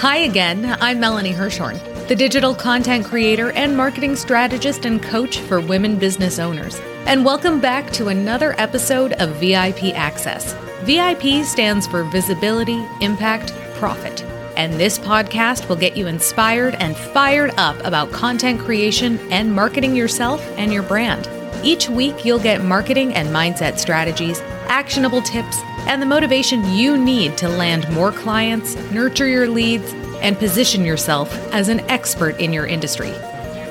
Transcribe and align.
Hi 0.00 0.16
again, 0.20 0.78
I'm 0.80 0.98
Melanie 0.98 1.34
Hirschhorn, 1.34 1.78
the 2.08 2.16
digital 2.16 2.54
content 2.54 3.04
creator 3.04 3.52
and 3.52 3.76
marketing 3.76 4.16
strategist 4.16 4.86
and 4.86 5.02
coach 5.02 5.40
for 5.40 5.60
women 5.60 5.98
business 5.98 6.38
owners. 6.38 6.80
And 7.04 7.22
welcome 7.22 7.60
back 7.60 7.90
to 7.90 8.08
another 8.08 8.54
episode 8.58 9.12
of 9.20 9.36
VIP 9.36 9.94
Access. 9.94 10.54
VIP 10.84 11.44
stands 11.44 11.86
for 11.86 12.04
Visibility, 12.04 12.82
Impact, 13.02 13.52
Profit. 13.74 14.22
And 14.56 14.72
this 14.80 14.98
podcast 14.98 15.68
will 15.68 15.76
get 15.76 15.98
you 15.98 16.06
inspired 16.06 16.76
and 16.76 16.96
fired 16.96 17.52
up 17.58 17.76
about 17.84 18.10
content 18.10 18.58
creation 18.58 19.18
and 19.30 19.54
marketing 19.54 19.94
yourself 19.94 20.40
and 20.56 20.72
your 20.72 20.82
brand. 20.82 21.28
Each 21.62 21.90
week, 21.90 22.24
you'll 22.24 22.38
get 22.38 22.64
marketing 22.64 23.12
and 23.12 23.28
mindset 23.28 23.78
strategies, 23.78 24.40
actionable 24.70 25.20
tips, 25.20 25.58
and 25.86 26.00
the 26.00 26.06
motivation 26.06 26.64
you 26.72 26.96
need 26.96 27.36
to 27.38 27.48
land 27.48 27.90
more 27.90 28.12
clients, 28.12 28.76
nurture 28.90 29.26
your 29.26 29.48
leads, 29.48 29.92
and 30.20 30.38
position 30.38 30.84
yourself 30.84 31.32
as 31.52 31.68
an 31.68 31.80
expert 31.90 32.38
in 32.40 32.52
your 32.52 32.66
industry. 32.66 33.12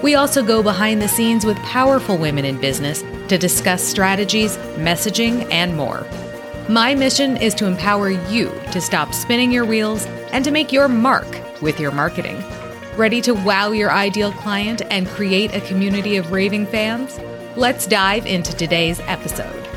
We 0.01 0.15
also 0.15 0.43
go 0.43 0.63
behind 0.63 1.01
the 1.01 1.07
scenes 1.07 1.45
with 1.45 1.57
powerful 1.57 2.17
women 2.17 2.45
in 2.45 2.59
business 2.59 3.03
to 3.27 3.37
discuss 3.37 3.83
strategies, 3.83 4.57
messaging, 4.77 5.47
and 5.51 5.75
more. 5.75 6.05
My 6.69 6.95
mission 6.95 7.35
is 7.37 7.53
to 7.55 7.65
empower 7.65 8.09
you 8.09 8.49
to 8.71 8.79
stop 8.79 9.13
spinning 9.13 9.51
your 9.51 9.65
wheels 9.65 10.05
and 10.31 10.45
to 10.45 10.51
make 10.51 10.71
your 10.71 10.87
mark 10.87 11.27
with 11.61 11.79
your 11.79 11.91
marketing. 11.91 12.43
Ready 12.95 13.21
to 13.21 13.33
wow 13.33 13.71
your 13.71 13.91
ideal 13.91 14.31
client 14.31 14.81
and 14.89 15.07
create 15.07 15.53
a 15.53 15.61
community 15.61 16.17
of 16.17 16.31
raving 16.31 16.65
fans? 16.67 17.19
Let's 17.55 17.87
dive 17.87 18.25
into 18.25 18.55
today's 18.55 18.99
episode. 19.01 19.68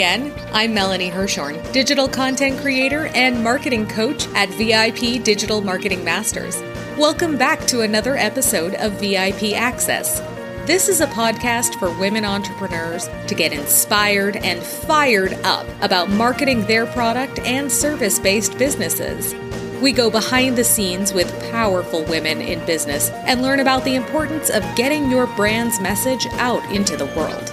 Again. 0.00 0.32
I'm 0.54 0.72
Melanie 0.72 1.10
Hirschhorn, 1.10 1.72
digital 1.72 2.08
content 2.08 2.58
creator 2.62 3.08
and 3.08 3.44
marketing 3.44 3.86
coach 3.86 4.26
at 4.28 4.48
VIP 4.48 5.22
Digital 5.22 5.60
Marketing 5.60 6.02
Masters. 6.02 6.58
Welcome 6.96 7.36
back 7.36 7.66
to 7.66 7.82
another 7.82 8.16
episode 8.16 8.76
of 8.76 8.92
VIP 8.92 9.52
Access. 9.52 10.20
This 10.66 10.88
is 10.88 11.02
a 11.02 11.06
podcast 11.08 11.78
for 11.78 11.90
women 11.98 12.24
entrepreneurs 12.24 13.10
to 13.26 13.34
get 13.34 13.52
inspired 13.52 14.36
and 14.36 14.62
fired 14.62 15.34
up 15.44 15.66
about 15.82 16.08
marketing 16.08 16.64
their 16.64 16.86
product 16.86 17.38
and 17.40 17.70
service 17.70 18.18
based 18.18 18.56
businesses. 18.56 19.34
We 19.82 19.92
go 19.92 20.08
behind 20.08 20.56
the 20.56 20.64
scenes 20.64 21.12
with 21.12 21.30
powerful 21.50 22.04
women 22.04 22.40
in 22.40 22.64
business 22.64 23.10
and 23.26 23.42
learn 23.42 23.60
about 23.60 23.84
the 23.84 23.96
importance 23.96 24.48
of 24.48 24.62
getting 24.76 25.10
your 25.10 25.26
brand's 25.36 25.78
message 25.78 26.26
out 26.38 26.64
into 26.72 26.96
the 26.96 27.12
world. 27.14 27.49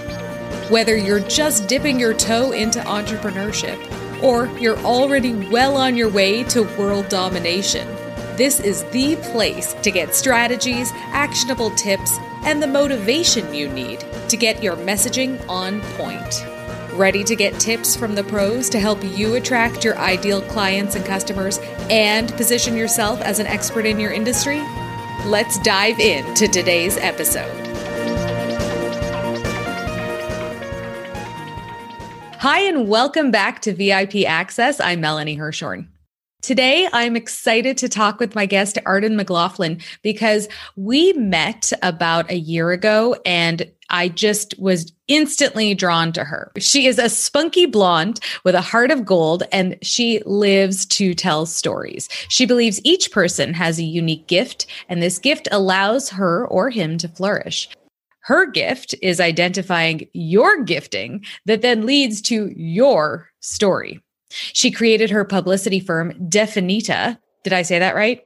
Whether 0.68 0.98
you're 0.98 1.20
just 1.20 1.66
dipping 1.66 1.98
your 1.98 2.12
toe 2.12 2.52
into 2.52 2.80
entrepreneurship 2.80 4.22
or 4.22 4.48
you're 4.58 4.76
already 4.80 5.32
well 5.48 5.78
on 5.78 5.96
your 5.96 6.10
way 6.10 6.44
to 6.44 6.64
world 6.76 7.08
domination, 7.08 7.88
this 8.36 8.60
is 8.60 8.84
the 8.90 9.16
place 9.32 9.72
to 9.72 9.90
get 9.90 10.14
strategies, 10.14 10.92
actionable 11.06 11.70
tips, 11.70 12.18
and 12.44 12.62
the 12.62 12.66
motivation 12.66 13.54
you 13.54 13.66
need 13.70 14.04
to 14.28 14.36
get 14.36 14.62
your 14.62 14.76
messaging 14.76 15.42
on 15.48 15.80
point. 15.96 16.44
Ready 16.92 17.24
to 17.24 17.34
get 17.34 17.58
tips 17.58 17.96
from 17.96 18.14
the 18.14 18.24
pros 18.24 18.68
to 18.68 18.78
help 18.78 19.02
you 19.02 19.36
attract 19.36 19.84
your 19.84 19.96
ideal 19.96 20.42
clients 20.42 20.96
and 20.96 21.04
customers 21.06 21.58
and 21.88 22.30
position 22.34 22.76
yourself 22.76 23.22
as 23.22 23.38
an 23.38 23.46
expert 23.46 23.86
in 23.86 23.98
your 23.98 24.12
industry? 24.12 24.60
Let's 25.24 25.58
dive 25.60 25.98
into 25.98 26.46
today's 26.46 26.98
episode. 26.98 27.67
Hi, 32.40 32.60
and 32.60 32.88
welcome 32.88 33.32
back 33.32 33.62
to 33.62 33.74
VIP 33.74 34.24
Access. 34.24 34.78
I'm 34.78 35.00
Melanie 35.00 35.36
Hirschhorn. 35.36 35.88
Today, 36.40 36.88
I'm 36.92 37.16
excited 37.16 37.76
to 37.78 37.88
talk 37.88 38.20
with 38.20 38.36
my 38.36 38.46
guest, 38.46 38.78
Arden 38.86 39.16
McLaughlin, 39.16 39.80
because 40.04 40.48
we 40.76 41.12
met 41.14 41.72
about 41.82 42.30
a 42.30 42.38
year 42.38 42.70
ago 42.70 43.16
and 43.26 43.68
I 43.90 44.06
just 44.06 44.56
was 44.56 44.92
instantly 45.08 45.74
drawn 45.74 46.12
to 46.12 46.22
her. 46.22 46.52
She 46.58 46.86
is 46.86 47.00
a 47.00 47.08
spunky 47.08 47.66
blonde 47.66 48.20
with 48.44 48.54
a 48.54 48.60
heart 48.60 48.92
of 48.92 49.04
gold 49.04 49.42
and 49.50 49.76
she 49.82 50.22
lives 50.24 50.86
to 50.86 51.14
tell 51.14 51.44
stories. 51.44 52.08
She 52.28 52.46
believes 52.46 52.80
each 52.84 53.10
person 53.10 53.52
has 53.54 53.80
a 53.80 53.84
unique 53.84 54.28
gift 54.28 54.68
and 54.88 55.02
this 55.02 55.18
gift 55.18 55.48
allows 55.50 56.10
her 56.10 56.46
or 56.46 56.70
him 56.70 56.98
to 56.98 57.08
flourish. 57.08 57.68
Her 58.28 58.44
gift 58.44 58.94
is 59.00 59.20
identifying 59.20 60.06
your 60.12 60.62
gifting 60.62 61.24
that 61.46 61.62
then 61.62 61.86
leads 61.86 62.20
to 62.22 62.52
your 62.54 63.30
story. 63.40 64.02
She 64.28 64.70
created 64.70 65.08
her 65.08 65.24
publicity 65.24 65.80
firm, 65.80 66.12
Definita. 66.28 67.18
Did 67.42 67.54
I 67.54 67.62
say 67.62 67.78
that 67.78 67.94
right? 67.94 68.20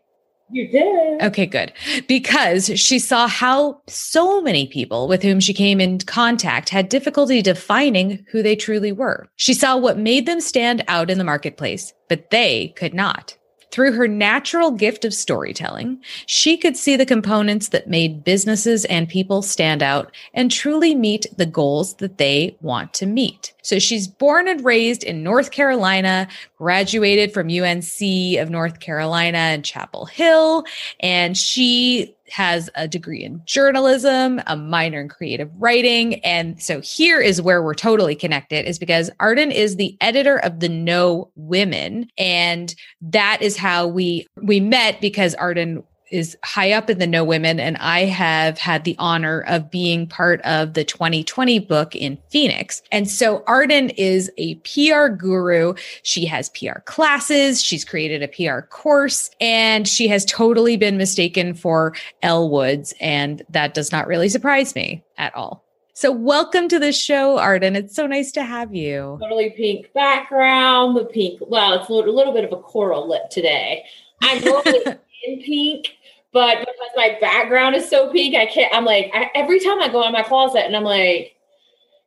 You 0.51 0.67
did. 0.67 1.23
Okay, 1.23 1.47
good. 1.47 1.73
Because 2.09 2.73
she 2.81 2.99
saw 2.99 3.29
how 3.29 3.81
so 3.87 4.43
many 4.43 4.67
people 4.67 5.07
with 5.07 5.23
whom 5.23 5.39
she 5.39 5.55
came 5.55 5.81
in 5.81 5.99
contact 5.99 6.69
had 6.71 6.89
difficulty 6.89 7.41
defining 7.41 8.27
who 8.33 8.43
they 8.43 8.57
truly 8.57 8.91
were. 8.91 9.31
She 9.37 9.55
saw 9.55 9.77
what 9.77 9.99
made 9.99 10.27
them 10.27 10.41
stand 10.41 10.83
out 10.89 11.11
in 11.11 11.19
the 11.19 11.23
marketplace, 11.23 11.93
but 12.09 12.31
they 12.31 12.75
could 12.77 12.93
not. 12.93 13.39
Through 13.73 13.93
her 13.93 14.07
natural 14.07 14.71
gift 14.71 15.07
of 15.07 15.15
storytelling, 15.15 15.99
she 16.27 16.59
could 16.59 16.77
see 16.77 16.95
the 16.95 17.07
components 17.07 17.71
that 17.71 17.89
made 17.89 18.23
businesses 18.23 18.85
and 18.85 19.09
people 19.09 19.41
stand 19.41 19.83
out 19.83 20.15
and 20.35 20.51
truly 20.51 20.95
meet 20.95 21.27
the 21.39 21.47
goals 21.47 21.95
that 21.95 22.19
they 22.19 22.55
want 22.61 22.93
to 22.95 23.07
meet. 23.07 23.55
So 23.63 23.79
she's 23.79 24.07
born 24.07 24.47
and 24.47 24.63
raised 24.63 25.03
in 25.03 25.23
North 25.23 25.53
Carolina, 25.53 26.29
graduated 26.59 27.33
from 27.33 27.49
UNC 27.49 28.39
of 28.39 28.51
North 28.51 28.81
Carolina 28.81 29.39
and 29.39 29.65
Chapel 29.65 30.05
Hill, 30.05 30.65
and 31.01 31.35
she 31.35 32.15
has 32.33 32.71
a 32.75 32.89
degree 32.89 33.23
in 33.23 33.43
journalism, 33.45 34.41
a 34.47 34.57
minor 34.57 35.01
in 35.03 35.09
creative 35.09 35.51
writing. 35.59 36.15
And 36.25 36.61
so 36.63 36.81
here 36.81 37.21
is 37.21 37.43
where 37.43 37.63
we're 37.63 37.75
totally 37.75 38.15
connected 38.15 38.67
is 38.67 38.79
because 38.79 39.11
Arden 39.21 39.53
is 39.53 39.77
the 39.77 39.97
editor 40.01 40.39
of 40.39 40.61
the 40.61 40.69
Know 40.69 41.31
Women. 41.37 42.09
And 42.17 42.75
that 43.03 43.43
is 43.43 43.57
how 43.57 43.87
we 43.87 44.27
we 44.37 44.61
met 44.61 45.01
because 45.01 45.35
Arden 45.35 45.83
is 46.13 46.37
high 46.45 46.71
up 46.73 46.89
in 46.89 46.99
the 46.99 47.07
Know 47.07 47.25
Women, 47.25 47.59
and 47.59 47.77
I 47.79 48.01
have 48.01 48.59
had 48.59 48.85
the 48.85 48.95
honor 48.99 49.41
of 49.49 49.71
being 49.71 50.07
part 50.07 50.41
of 50.43 50.75
the 50.75 50.85
2020 50.85 51.59
book 51.59 51.97
in 51.97 52.19
Phoenix. 52.29 52.83
And 52.93 53.11
so 53.11 53.43
Arden 53.47 53.91
is 53.91 54.31
a 54.37 54.55
PR 54.57 55.09
guru. 55.09 55.75
She 56.03 56.27
has 56.27 56.51
PR 56.51 56.81
classes, 56.85 57.61
she's 57.61 57.85
created 57.85 58.23
a 58.23 58.29
PR 58.29 58.61
course, 58.61 59.31
and 59.41 59.89
she 59.89 60.07
has 60.09 60.25
totally 60.25 60.77
been 60.77 60.97
mistaken 60.97 61.55
for 61.55 61.95
Elle 62.23 62.51
Woods. 62.51 62.95
And 63.01 63.43
that 63.49 63.75
does 63.75 63.91
not 63.91 64.07
really 64.07 64.29
surprise 64.29 64.75
me 64.75 65.03
at 65.17 65.35
all. 65.35 65.65
So, 65.95 66.11
welcome 66.11 66.69
to 66.69 66.79
the 66.79 66.91
show, 66.91 67.39
Arden. 67.39 67.77
It's 67.77 67.95
so 67.95 68.07
nice 68.07 68.33
to 68.33 68.43
have 68.43 68.75
you. 68.75 69.19
Totally 69.21 69.51
pink 69.51 69.93
background, 69.93 70.97
the 70.97 71.05
pink. 71.05 71.41
Well, 71.43 71.75
it's 71.75 71.89
a 71.89 71.93
little, 71.93 72.13
a 72.13 72.17
little 72.17 72.33
bit 72.33 72.45
of 72.45 72.53
a 72.53 72.63
coral 72.63 73.09
lip 73.09 73.29
today. 73.31 73.85
I'm 74.23 74.43
normally 74.45 74.81
in 75.25 75.43
pink, 75.43 75.95
but 76.33 76.61
because 76.61 76.91
my 76.97 77.19
background 77.21 77.77
is 77.77 77.89
so 77.89 78.11
pink, 78.11 78.35
I 78.35 78.47
can't. 78.47 78.75
I'm 78.75 78.85
like 78.85 79.11
I, 79.15 79.31
every 79.35 79.61
time 79.61 79.81
I 79.81 79.89
go 79.89 80.07
in 80.07 80.13
my 80.13 80.23
closet, 80.23 80.65
and 80.65 80.77
I'm 80.77 80.85
like, 80.85 81.35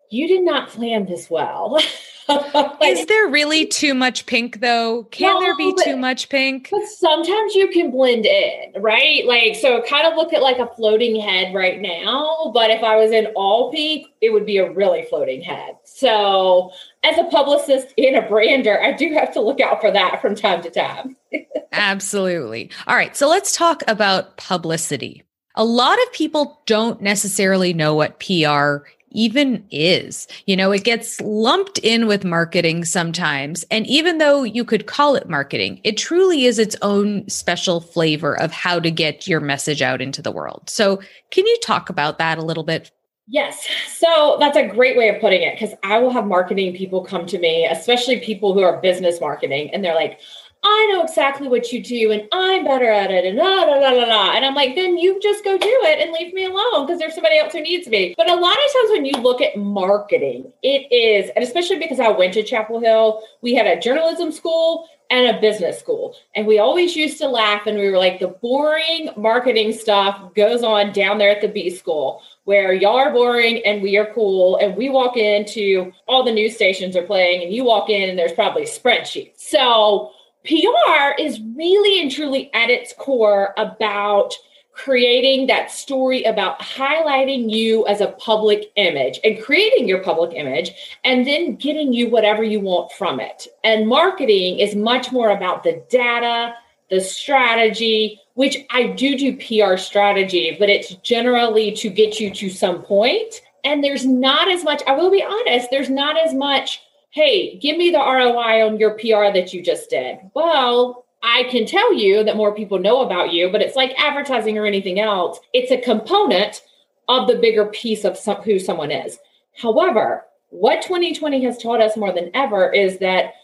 you 0.09 0.27
did 0.27 0.43
not 0.43 0.69
plan 0.69 1.05
this 1.05 1.29
well. 1.29 1.79
is 2.83 3.05
there 3.05 3.27
really 3.27 3.65
too 3.65 3.93
much 3.93 4.25
pink 4.25 4.59
though? 4.59 5.03
Can 5.11 5.33
no, 5.33 5.39
there 5.41 5.55
be 5.55 5.73
but, 5.75 5.83
too 5.83 5.95
much 5.95 6.29
pink? 6.29 6.69
But 6.71 6.85
sometimes 6.87 7.53
you 7.53 7.69
can 7.69 7.91
blend 7.91 8.25
in, 8.25 8.73
right? 8.81 9.25
Like 9.25 9.55
so 9.55 9.81
kind 9.83 10.07
of 10.07 10.15
look 10.15 10.33
at 10.33 10.41
like 10.41 10.57
a 10.57 10.67
floating 10.75 11.19
head 11.19 11.53
right 11.53 11.79
now, 11.79 12.51
but 12.53 12.71
if 12.71 12.83
I 12.83 12.95
was 12.95 13.11
in 13.11 13.27
all 13.35 13.71
pink, 13.71 14.07
it 14.21 14.31
would 14.33 14.45
be 14.45 14.57
a 14.57 14.71
really 14.71 15.03
floating 15.03 15.41
head. 15.41 15.75
So 15.83 16.71
as 17.03 17.17
a 17.17 17.25
publicist 17.25 17.93
and 17.97 18.15
a 18.15 18.23
brander, 18.23 18.81
I 18.81 18.93
do 18.93 19.13
have 19.13 19.31
to 19.33 19.41
look 19.41 19.59
out 19.61 19.81
for 19.81 19.91
that 19.91 20.21
from 20.21 20.33
time 20.35 20.63
to 20.63 20.71
time. 20.71 21.15
Absolutely. 21.71 22.71
All 22.87 22.95
right, 22.95 23.15
so 23.15 23.29
let's 23.29 23.55
talk 23.55 23.83
about 23.87 24.37
publicity. 24.37 25.23
A 25.55 25.63
lot 25.63 26.01
of 26.01 26.11
people 26.11 26.61
don't 26.65 27.01
necessarily 27.01 27.73
know 27.73 27.95
what 27.95 28.19
PR 28.19 28.87
even 29.15 29.65
is. 29.71 30.27
You 30.45 30.55
know, 30.55 30.71
it 30.71 30.83
gets 30.83 31.19
lumped 31.21 31.77
in 31.79 32.07
with 32.07 32.23
marketing 32.23 32.85
sometimes. 32.85 33.63
And 33.71 33.87
even 33.87 34.17
though 34.17 34.43
you 34.43 34.63
could 34.65 34.85
call 34.85 35.15
it 35.15 35.29
marketing, 35.29 35.81
it 35.83 35.97
truly 35.97 36.45
is 36.45 36.59
its 36.59 36.75
own 36.81 37.27
special 37.29 37.81
flavor 37.81 38.37
of 38.39 38.51
how 38.51 38.79
to 38.79 38.91
get 38.91 39.27
your 39.27 39.39
message 39.39 39.81
out 39.81 40.01
into 40.01 40.21
the 40.21 40.31
world. 40.31 40.69
So, 40.69 40.99
can 41.31 41.45
you 41.45 41.57
talk 41.63 41.89
about 41.89 42.17
that 42.19 42.37
a 42.37 42.43
little 42.43 42.63
bit? 42.63 42.91
Yes. 43.27 43.67
So 43.97 44.37
that's 44.39 44.55
a 44.55 44.67
great 44.67 44.95
way 44.97 45.09
of 45.09 45.19
putting 45.19 45.41
it 45.41 45.59
because 45.59 45.75
I 45.83 45.97
will 45.97 46.11
have 46.11 46.27
marketing 46.27 46.75
people 46.75 47.03
come 47.03 47.25
to 47.25 47.39
me, 47.39 47.65
especially 47.65 48.19
people 48.19 48.53
who 48.53 48.61
are 48.61 48.79
business 48.81 49.19
marketing, 49.19 49.71
and 49.73 49.83
they're 49.83 49.95
like, 49.95 50.19
I 50.67 50.87
know 50.91 51.03
exactly 51.03 51.47
what 51.47 51.71
you 51.71 51.81
do 51.81 52.11
and 52.11 52.27
I'm 52.31 52.63
better 52.63 52.89
at 52.89 53.11
it 53.11 53.23
and 53.23 53.37
la 53.37 53.65
la 53.65 53.77
la 53.77 53.91
la. 53.91 54.31
And 54.31 54.43
I'm 54.43 54.55
like, 54.55 54.73
then 54.73 54.97
you 54.97 55.19
just 55.21 55.43
go 55.43 55.59
do 55.59 55.79
it 55.83 55.99
and 55.99 56.11
leave 56.11 56.33
me 56.33 56.45
alone 56.45 56.87
because 56.87 56.97
there's 56.97 57.13
somebody 57.13 57.37
else 57.37 57.53
who 57.53 57.61
needs 57.61 57.87
me. 57.87 58.15
But 58.17 58.31
a 58.31 58.35
lot 58.35 58.57
of 58.57 58.73
times 58.73 58.89
when 58.89 59.05
you 59.05 59.13
look 59.17 59.41
at 59.41 59.55
marketing, 59.57 60.51
it 60.63 60.91
is, 60.91 61.29
and 61.35 61.43
especially 61.43 61.77
because 61.77 61.99
I 61.99 62.09
went 62.09 62.33
to 62.33 62.41
Chapel 62.41 62.79
Hill, 62.79 63.21
we 63.41 63.53
had 63.53 63.67
a 63.67 63.79
journalism 63.79 64.31
school 64.31 64.89
and 65.11 65.27
a 65.27 65.39
business 65.39 65.77
school. 65.77 66.15
And 66.33 66.47
we 66.47 66.57
always 66.57 66.95
used 66.95 67.19
to 67.19 67.27
laugh 67.27 67.67
and 67.67 67.77
we 67.77 67.91
were 67.91 67.99
like, 67.99 68.19
the 68.19 68.29
boring 68.29 69.11
marketing 69.15 69.71
stuff 69.71 70.33
goes 70.33 70.63
on 70.63 70.93
down 70.93 71.19
there 71.19 71.29
at 71.29 71.41
the 71.41 71.47
B 71.47 71.69
school 71.69 72.23
where 72.45 72.73
y'all 72.73 72.97
are 72.97 73.11
boring 73.11 73.63
and 73.65 73.83
we 73.83 73.97
are 73.97 74.11
cool. 74.15 74.57
And 74.57 74.75
we 74.75 74.89
walk 74.89 75.15
into 75.15 75.93
all 76.07 76.23
the 76.23 76.31
news 76.31 76.55
stations 76.55 76.95
are 76.95 77.03
playing 77.03 77.43
and 77.43 77.53
you 77.53 77.63
walk 77.63 77.91
in 77.91 78.09
and 78.09 78.17
there's 78.17 78.33
probably 78.33 78.63
spreadsheets. 78.63 79.37
So 79.37 80.11
PR 80.45 81.19
is 81.19 81.41
really 81.55 82.01
and 82.01 82.11
truly 82.11 82.51
at 82.53 82.69
its 82.69 82.93
core 82.97 83.53
about 83.57 84.33
creating 84.75 85.47
that 85.47 85.71
story 85.71 86.23
about 86.23 86.59
highlighting 86.59 87.49
you 87.49 87.87
as 87.87 88.01
a 88.01 88.11
public 88.19 88.71
image 88.75 89.19
and 89.23 89.41
creating 89.41 89.87
your 89.87 90.03
public 90.03 90.35
image 90.35 90.71
and 91.05 91.25
then 91.25 91.55
getting 91.55 91.93
you 91.93 92.09
whatever 92.09 92.43
you 92.43 92.59
want 92.59 92.91
from 92.91 93.19
it. 93.21 93.47
And 93.63 93.87
marketing 93.87 94.59
is 94.59 94.75
much 94.75 95.13
more 95.13 95.29
about 95.29 95.63
the 95.63 95.81
data, 95.89 96.53
the 96.89 96.99
strategy, 96.99 98.19
which 98.33 98.57
I 98.69 98.87
do 98.87 99.17
do 99.17 99.37
PR 99.37 99.77
strategy, 99.77 100.55
but 100.59 100.69
it's 100.69 100.93
generally 100.95 101.71
to 101.77 101.89
get 101.89 102.19
you 102.19 102.29
to 102.31 102.49
some 102.49 102.83
point. 102.83 103.41
And 103.63 103.81
there's 103.81 104.05
not 104.05 104.51
as 104.51 104.63
much, 104.63 104.83
I 104.85 104.93
will 104.93 105.09
be 105.09 105.23
honest, 105.23 105.69
there's 105.71 105.89
not 105.89 106.17
as 106.17 106.33
much 106.33 106.81
hey, 107.15 107.57
give 107.59 107.77
me 107.77 107.89
the 107.91 107.97
ROI 107.97 108.67
on 108.67 108.77
your 108.77 108.95
PR 108.95 109.31
that 109.33 109.53
you 109.53 109.63
just 109.63 109.89
did. 109.89 110.17
Well, 110.33 111.05
I 111.23 111.43
can 111.49 111.65
tell 111.65 111.93
you 111.93 112.25
that 112.25 112.35
more 112.35 112.53
people 112.53 112.77
know 112.77 113.03
about 113.03 113.31
you, 113.31 113.49
but 113.49 113.61
it's 113.61 113.77
like 113.77 113.97
advertising 113.97 114.57
or 114.57 114.65
anything 114.65 114.99
else. 114.99 115.39
It's 115.53 115.71
a 115.71 115.79
component 115.79 116.61
of 117.07 117.29
the 117.29 117.37
bigger 117.37 117.67
piece 117.67 118.03
of 118.03 118.17
some, 118.17 118.41
who 118.41 118.59
someone 118.59 118.91
is. 118.91 119.17
However, 119.55 120.25
what 120.49 120.81
2020 120.81 121.41
has 121.45 121.57
taught 121.57 121.81
us 121.81 121.95
more 121.95 122.11
than 122.11 122.31
ever 122.33 122.69
is 122.69 122.99
that 122.99 123.35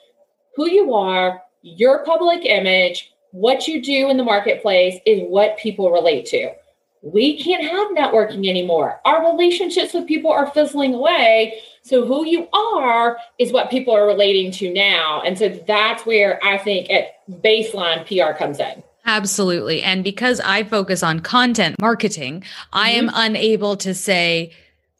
who 0.57 0.69
you 0.69 0.93
are, 0.93 1.41
your 1.61 2.03
public 2.03 2.43
image, 2.43 3.13
what 3.31 3.69
you 3.69 3.81
do 3.81 4.09
in 4.09 4.17
the 4.17 4.23
marketplace 4.23 4.99
is 5.05 5.21
what 5.29 5.57
people 5.57 5.91
relate 5.91 6.25
to 6.25 6.51
we 7.01 7.41
can't 7.41 7.63
have 7.63 7.89
networking 7.89 8.47
anymore. 8.47 8.99
Our 9.05 9.31
relationships 9.31 9.93
with 9.93 10.07
people 10.07 10.31
are 10.31 10.47
fizzling 10.47 10.93
away. 10.93 11.61
So 11.81 12.05
who 12.05 12.25
you 12.25 12.47
are 12.53 13.17
is 13.39 13.51
what 13.51 13.71
people 13.71 13.95
are 13.95 14.05
relating 14.05 14.51
to 14.53 14.71
now. 14.71 15.21
And 15.21 15.37
so 15.37 15.49
that's 15.49 16.05
where 16.05 16.43
I 16.43 16.57
think 16.57 16.89
at 16.91 17.27
baseline 17.41 18.05
PR 18.05 18.37
comes 18.37 18.59
in. 18.59 18.83
Absolutely. 19.05 19.81
And 19.81 20.03
because 20.03 20.39
I 20.41 20.63
focus 20.63 21.01
on 21.01 21.21
content 21.21 21.75
marketing, 21.79 22.41
mm-hmm. 22.41 22.77
I 22.77 22.91
am 22.91 23.07
mm-hmm. 23.07 23.15
unable 23.17 23.77
to 23.77 23.95
say, 23.95 24.51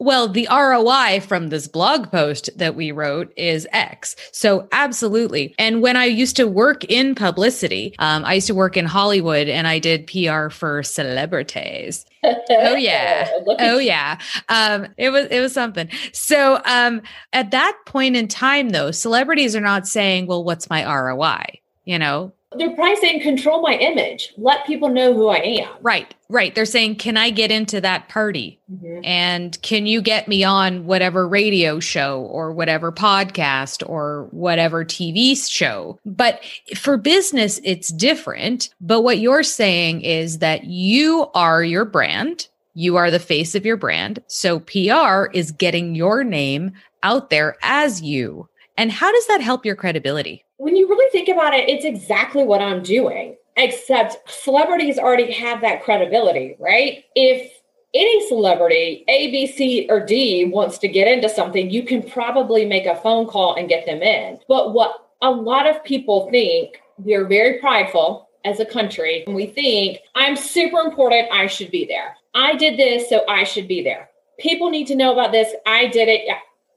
well, 0.01 0.27
the 0.27 0.48
ROI 0.50 1.19
from 1.19 1.50
this 1.50 1.68
blog 1.68 2.09
post 2.09 2.50
that 2.57 2.74
we 2.74 2.92
wrote 2.92 3.31
is 3.38 3.68
X. 3.71 4.15
So, 4.31 4.68
absolutely. 4.71 5.53
And 5.59 5.83
when 5.83 5.95
I 5.95 6.06
used 6.06 6.36
to 6.38 6.48
work 6.48 6.83
in 6.86 7.13
publicity, 7.13 7.94
um, 8.00 8.25
I 8.25 8.33
used 8.33 8.48
to 8.48 8.56
work 8.56 8.77
in 8.77 8.86
Hollywood 8.86 9.48
and 9.48 9.68
I 9.68 9.77
did 9.77 10.07
PR 10.07 10.50
for 10.50 10.81
celebrities. 10.81 12.03
oh 12.24 12.75
yeah. 12.75 13.30
oh 13.59 13.77
yeah. 13.77 14.18
Um, 14.50 14.88
it 14.98 15.12
was 15.12 15.27
it 15.30 15.39
was 15.39 15.53
something. 15.53 15.88
So 16.13 16.59
um, 16.65 17.04
at 17.31 17.51
that 17.51 17.77
point 17.86 18.15
in 18.15 18.27
time 18.27 18.69
though, 18.69 18.89
celebrities 18.89 19.56
are 19.56 19.62
not 19.62 19.88
saying, 19.88 20.25
well, 20.25 20.44
what's 20.44 20.68
my 20.68 20.83
ROI? 20.83 21.59
You 21.86 22.00
know, 22.00 22.33
they're 22.57 22.75
probably 22.75 22.95
saying 22.98 23.21
control 23.21 23.62
my 23.62 23.75
image. 23.75 24.33
Let 24.38 24.65
people 24.65 24.89
know 24.89 25.13
who 25.13 25.27
i 25.30 25.38
am. 25.38 25.69
Right 25.81 26.13
right. 26.31 26.56
They're 26.56 26.65
saying 26.65 26.95
can 26.95 27.18
i 27.18 27.30
get 27.30 27.51
into 27.51 27.81
that 27.81 28.09
party? 28.09 28.57
Mm-hmm. 28.71 29.01
and 29.03 29.62
can 29.62 29.86
you 29.86 30.01
get 30.01 30.30
me 30.30 30.45
on 30.45 30.86
whatever 30.86 31.27
radio 31.27 31.81
show 31.81 32.21
or 32.21 32.53
whatever 32.53 32.89
podcast 32.89 33.88
or 33.88 34.30
whatever 34.31 34.86
tv 34.86 35.36
show? 35.50 36.00
But 36.06 36.42
for 36.75 36.98
business 36.98 37.59
it's 37.63 37.89
different. 37.89 38.69
But 38.80 39.01
what 39.01 39.19
you're 39.19 39.44
saying 39.44 40.01
is 40.01 40.39
that 40.39 40.63
you 40.63 41.27
are 41.36 41.63
your 41.63 41.86
brand. 41.86 42.47
You 42.74 42.95
are 42.95 43.12
the 43.12 43.19
face 43.19 43.56
of 43.56 43.65
your 43.65 43.77
brand. 43.77 44.24
So 44.27 44.62
pr 44.62 45.25
is 45.33 45.51
getting 45.51 45.95
your 45.95 46.24
name 46.24 46.71
out 47.04 47.30
there 47.30 47.57
as 47.62 48.01
you. 48.01 48.47
And 48.77 48.92
how 48.92 49.12
does 49.12 49.27
that 49.27 49.42
help 49.42 49.65
your 49.65 49.75
credibility 49.75 50.45
when 50.61 50.75
you 50.75 50.87
really 50.87 51.09
think 51.09 51.27
about 51.27 51.55
it, 51.55 51.67
it's 51.67 51.85
exactly 51.85 52.43
what 52.43 52.61
I'm 52.61 52.83
doing, 52.83 53.35
except 53.57 54.29
celebrities 54.29 54.99
already 54.99 55.31
have 55.31 55.59
that 55.61 55.81
credibility, 55.83 56.55
right? 56.59 57.03
If 57.15 57.51
any 57.95 58.27
celebrity, 58.27 59.03
A, 59.07 59.31
B, 59.31 59.47
C, 59.47 59.87
or 59.89 60.05
D, 60.05 60.45
wants 60.45 60.77
to 60.77 60.87
get 60.87 61.07
into 61.07 61.29
something, 61.29 61.71
you 61.71 61.81
can 61.81 62.07
probably 62.07 62.63
make 62.63 62.85
a 62.85 62.95
phone 62.97 63.25
call 63.25 63.55
and 63.55 63.67
get 63.67 63.87
them 63.87 64.03
in. 64.03 64.37
But 64.47 64.73
what 64.73 65.09
a 65.23 65.31
lot 65.31 65.65
of 65.65 65.83
people 65.83 66.29
think, 66.29 66.79
we're 66.99 67.27
very 67.27 67.59
prideful 67.59 68.29
as 68.45 68.59
a 68.59 68.65
country, 68.65 69.23
and 69.25 69.35
we 69.35 69.47
think, 69.47 69.97
I'm 70.13 70.35
super 70.35 70.77
important, 70.81 71.27
I 71.31 71.47
should 71.47 71.71
be 71.71 71.85
there. 71.85 72.15
I 72.35 72.55
did 72.55 72.77
this, 72.77 73.09
so 73.09 73.23
I 73.27 73.45
should 73.45 73.67
be 73.67 73.81
there. 73.81 74.11
People 74.39 74.69
need 74.69 74.85
to 74.87 74.95
know 74.95 75.11
about 75.11 75.31
this. 75.31 75.55
I 75.65 75.87
did 75.87 76.07
it. 76.07 76.21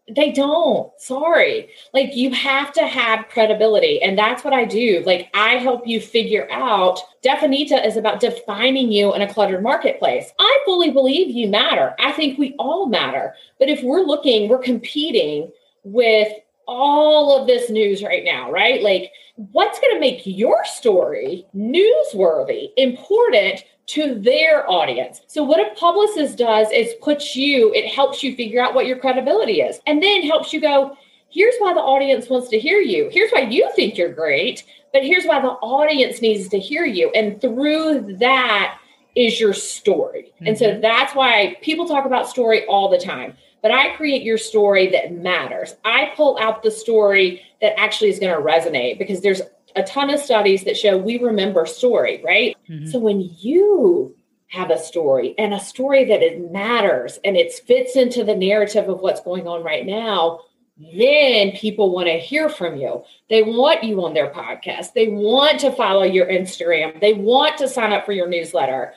They 0.08 0.32
don't. 0.32 0.92
Sorry. 1.00 1.70
Like 1.94 2.14
you 2.14 2.30
have 2.32 2.72
to 2.74 2.86
have 2.86 3.28
credibility. 3.28 4.02
And 4.02 4.18
that's 4.18 4.44
what 4.44 4.52
I 4.52 4.66
do. 4.66 5.02
Like 5.06 5.30
I 5.32 5.56
help 5.56 5.86
you 5.86 5.98
figure 6.00 6.46
out 6.50 7.00
Definita 7.22 7.84
is 7.86 7.96
about 7.96 8.20
defining 8.20 8.92
you 8.92 9.14
in 9.14 9.22
a 9.22 9.32
cluttered 9.32 9.62
marketplace. 9.62 10.30
I 10.38 10.62
fully 10.66 10.90
believe 10.90 11.30
you 11.30 11.48
matter. 11.48 11.94
I 11.98 12.12
think 12.12 12.38
we 12.38 12.54
all 12.58 12.86
matter. 12.86 13.34
But 13.58 13.70
if 13.70 13.82
we're 13.82 14.02
looking, 14.02 14.48
we're 14.48 14.58
competing 14.58 15.50
with 15.84 16.28
all 16.66 17.40
of 17.40 17.46
this 17.46 17.70
news 17.70 18.02
right 18.02 18.24
now, 18.24 18.50
right? 18.50 18.82
Like 18.82 19.10
what's 19.36 19.80
going 19.80 19.94
to 19.94 20.00
make 20.00 20.22
your 20.24 20.64
story 20.64 21.46
newsworthy, 21.54 22.70
important 22.76 23.64
to 23.86 24.14
their 24.14 24.68
audience. 24.70 25.20
So 25.26 25.42
what 25.42 25.60
a 25.60 25.74
publicist 25.74 26.38
does 26.38 26.70
is 26.70 26.94
puts 27.02 27.36
you, 27.36 27.72
it 27.74 27.86
helps 27.86 28.22
you 28.22 28.34
figure 28.34 28.62
out 28.62 28.74
what 28.74 28.86
your 28.86 28.98
credibility 28.98 29.60
is 29.60 29.80
and 29.86 30.02
then 30.02 30.22
helps 30.22 30.52
you 30.52 30.60
go, 30.60 30.96
here's 31.28 31.54
why 31.58 31.74
the 31.74 31.80
audience 31.80 32.28
wants 32.28 32.48
to 32.48 32.58
hear 32.58 32.78
you. 32.78 33.08
Here's 33.12 33.30
why 33.30 33.40
you 33.40 33.68
think 33.74 33.98
you're 33.98 34.12
great, 34.12 34.64
but 34.92 35.02
here's 35.02 35.24
why 35.24 35.40
the 35.40 35.48
audience 35.48 36.22
needs 36.22 36.48
to 36.48 36.58
hear 36.58 36.86
you. 36.86 37.10
And 37.14 37.40
through 37.40 38.16
that 38.18 38.78
is 39.14 39.38
your 39.38 39.52
story. 39.52 40.32
Mm-hmm. 40.36 40.46
And 40.46 40.58
so 40.58 40.66
mm-hmm. 40.70 40.80
that's 40.80 41.14
why 41.14 41.56
people 41.60 41.86
talk 41.86 42.06
about 42.06 42.28
story 42.28 42.64
all 42.66 42.88
the 42.88 42.98
time. 42.98 43.36
But 43.62 43.70
I 43.70 43.96
create 43.96 44.22
your 44.22 44.36
story 44.36 44.88
that 44.90 45.12
matters. 45.12 45.74
I 45.84 46.12
pull 46.16 46.38
out 46.38 46.62
the 46.62 46.70
story 46.70 47.42
that 47.60 47.78
actually 47.78 48.10
is 48.10 48.18
going 48.18 48.34
to 48.34 48.42
resonate 48.42 48.98
because 48.98 49.22
there's 49.22 49.40
a 49.76 49.82
ton 49.82 50.10
of 50.10 50.20
studies 50.20 50.64
that 50.64 50.76
show 50.76 50.96
we 50.96 51.18
remember 51.18 51.66
story, 51.66 52.22
right? 52.24 52.56
Mm-hmm. 52.68 52.86
So 52.86 52.98
when 52.98 53.20
you 53.38 54.14
have 54.48 54.70
a 54.70 54.78
story 54.78 55.34
and 55.38 55.52
a 55.52 55.60
story 55.60 56.04
that 56.04 56.22
it 56.22 56.52
matters 56.52 57.18
and 57.24 57.36
it 57.36 57.52
fits 57.52 57.96
into 57.96 58.24
the 58.24 58.36
narrative 58.36 58.88
of 58.88 59.00
what's 59.00 59.20
going 59.20 59.46
on 59.48 59.64
right 59.64 59.84
now, 59.84 60.40
then 60.76 61.52
people 61.52 61.92
want 61.92 62.08
to 62.08 62.18
hear 62.18 62.48
from 62.48 62.76
you. 62.76 63.04
They 63.30 63.42
want 63.42 63.84
you 63.84 64.04
on 64.04 64.14
their 64.14 64.30
podcast. 64.30 64.92
They 64.92 65.08
want 65.08 65.60
to 65.60 65.72
follow 65.72 66.02
your 66.02 66.26
Instagram. 66.26 67.00
They 67.00 67.14
want 67.14 67.58
to 67.58 67.68
sign 67.68 67.92
up 67.92 68.04
for 68.04 68.12
your 68.12 68.28
newsletter. 68.28 68.92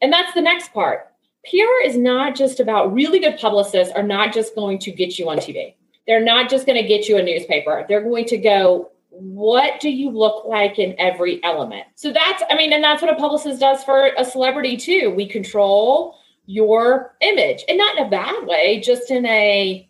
And 0.00 0.12
that's 0.12 0.32
the 0.34 0.40
next 0.40 0.72
part. 0.72 1.08
PR 1.44 1.86
is 1.86 1.96
not 1.96 2.34
just 2.34 2.60
about 2.60 2.92
really 2.92 3.18
good 3.18 3.38
publicists 3.38 3.94
are 3.94 4.02
not 4.02 4.32
just 4.32 4.54
going 4.54 4.78
to 4.80 4.92
get 4.92 5.18
you 5.18 5.28
on 5.28 5.38
TV. 5.38 5.74
They're 6.06 6.24
not 6.24 6.50
just 6.50 6.66
going 6.66 6.80
to 6.80 6.88
get 6.88 7.08
you 7.08 7.16
a 7.18 7.22
newspaper. 7.22 7.84
They're 7.88 8.02
going 8.02 8.26
to 8.26 8.38
go, 8.38 8.89
what 9.10 9.80
do 9.80 9.90
you 9.90 10.10
look 10.10 10.44
like 10.46 10.78
in 10.78 10.94
every 10.98 11.42
element? 11.44 11.84
So 11.94 12.12
that's, 12.12 12.42
I 12.50 12.56
mean, 12.56 12.72
and 12.72 12.82
that's 12.82 13.02
what 13.02 13.12
a 13.12 13.16
publicist 13.16 13.60
does 13.60 13.82
for 13.84 14.10
a 14.16 14.24
celebrity 14.24 14.76
too. 14.76 15.12
We 15.14 15.26
control 15.26 16.16
your 16.46 17.16
image 17.20 17.64
and 17.68 17.78
not 17.78 17.96
in 17.96 18.06
a 18.06 18.10
bad 18.10 18.46
way, 18.46 18.80
just 18.80 19.10
in 19.10 19.26
a, 19.26 19.86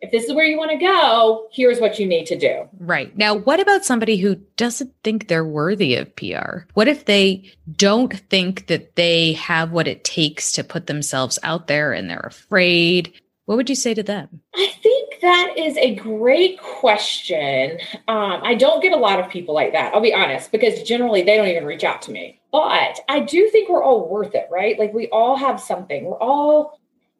if 0.00 0.10
this 0.10 0.24
is 0.24 0.34
where 0.34 0.44
you 0.44 0.58
want 0.58 0.72
to 0.72 0.76
go, 0.76 1.48
here's 1.52 1.80
what 1.80 1.98
you 1.98 2.06
need 2.06 2.26
to 2.26 2.38
do. 2.38 2.68
Right. 2.78 3.16
Now, 3.16 3.34
what 3.34 3.60
about 3.60 3.84
somebody 3.84 4.18
who 4.18 4.34
doesn't 4.56 4.92
think 5.02 5.28
they're 5.28 5.44
worthy 5.44 5.94
of 5.94 6.14
PR? 6.16 6.66
What 6.74 6.88
if 6.88 7.06
they 7.06 7.50
don't 7.72 8.12
think 8.12 8.66
that 8.66 8.96
they 8.96 9.32
have 9.34 9.72
what 9.72 9.88
it 9.88 10.04
takes 10.04 10.52
to 10.52 10.64
put 10.64 10.86
themselves 10.86 11.38
out 11.42 11.66
there 11.66 11.92
and 11.92 12.10
they're 12.10 12.20
afraid? 12.20 13.12
What 13.46 13.56
would 13.56 13.70
you 13.70 13.76
say 13.76 13.94
to 13.94 14.02
them? 14.02 14.40
I 14.54 14.66
think 14.82 15.05
that 15.26 15.54
is 15.56 15.76
a 15.78 15.96
great 15.96 16.60
question. 16.60 17.78
Um, 18.06 18.40
I 18.44 18.54
don't 18.54 18.80
get 18.80 18.92
a 18.92 18.96
lot 18.96 19.18
of 19.18 19.28
people 19.28 19.56
like 19.56 19.72
that, 19.72 19.92
I'll 19.92 20.00
be 20.00 20.14
honest, 20.14 20.52
because 20.52 20.84
generally 20.84 21.22
they 21.22 21.36
don't 21.36 21.48
even 21.48 21.64
reach 21.64 21.82
out 21.82 22.00
to 22.02 22.12
me. 22.12 22.40
But 22.52 23.00
I 23.08 23.20
do 23.20 23.48
think 23.50 23.68
we're 23.68 23.82
all 23.82 24.08
worth 24.08 24.36
it, 24.36 24.46
right? 24.52 24.78
Like 24.78 24.94
we 24.94 25.08
all 25.08 25.36
have 25.36 25.60
something. 25.60 26.04
We're 26.04 26.18
all, 26.18 26.78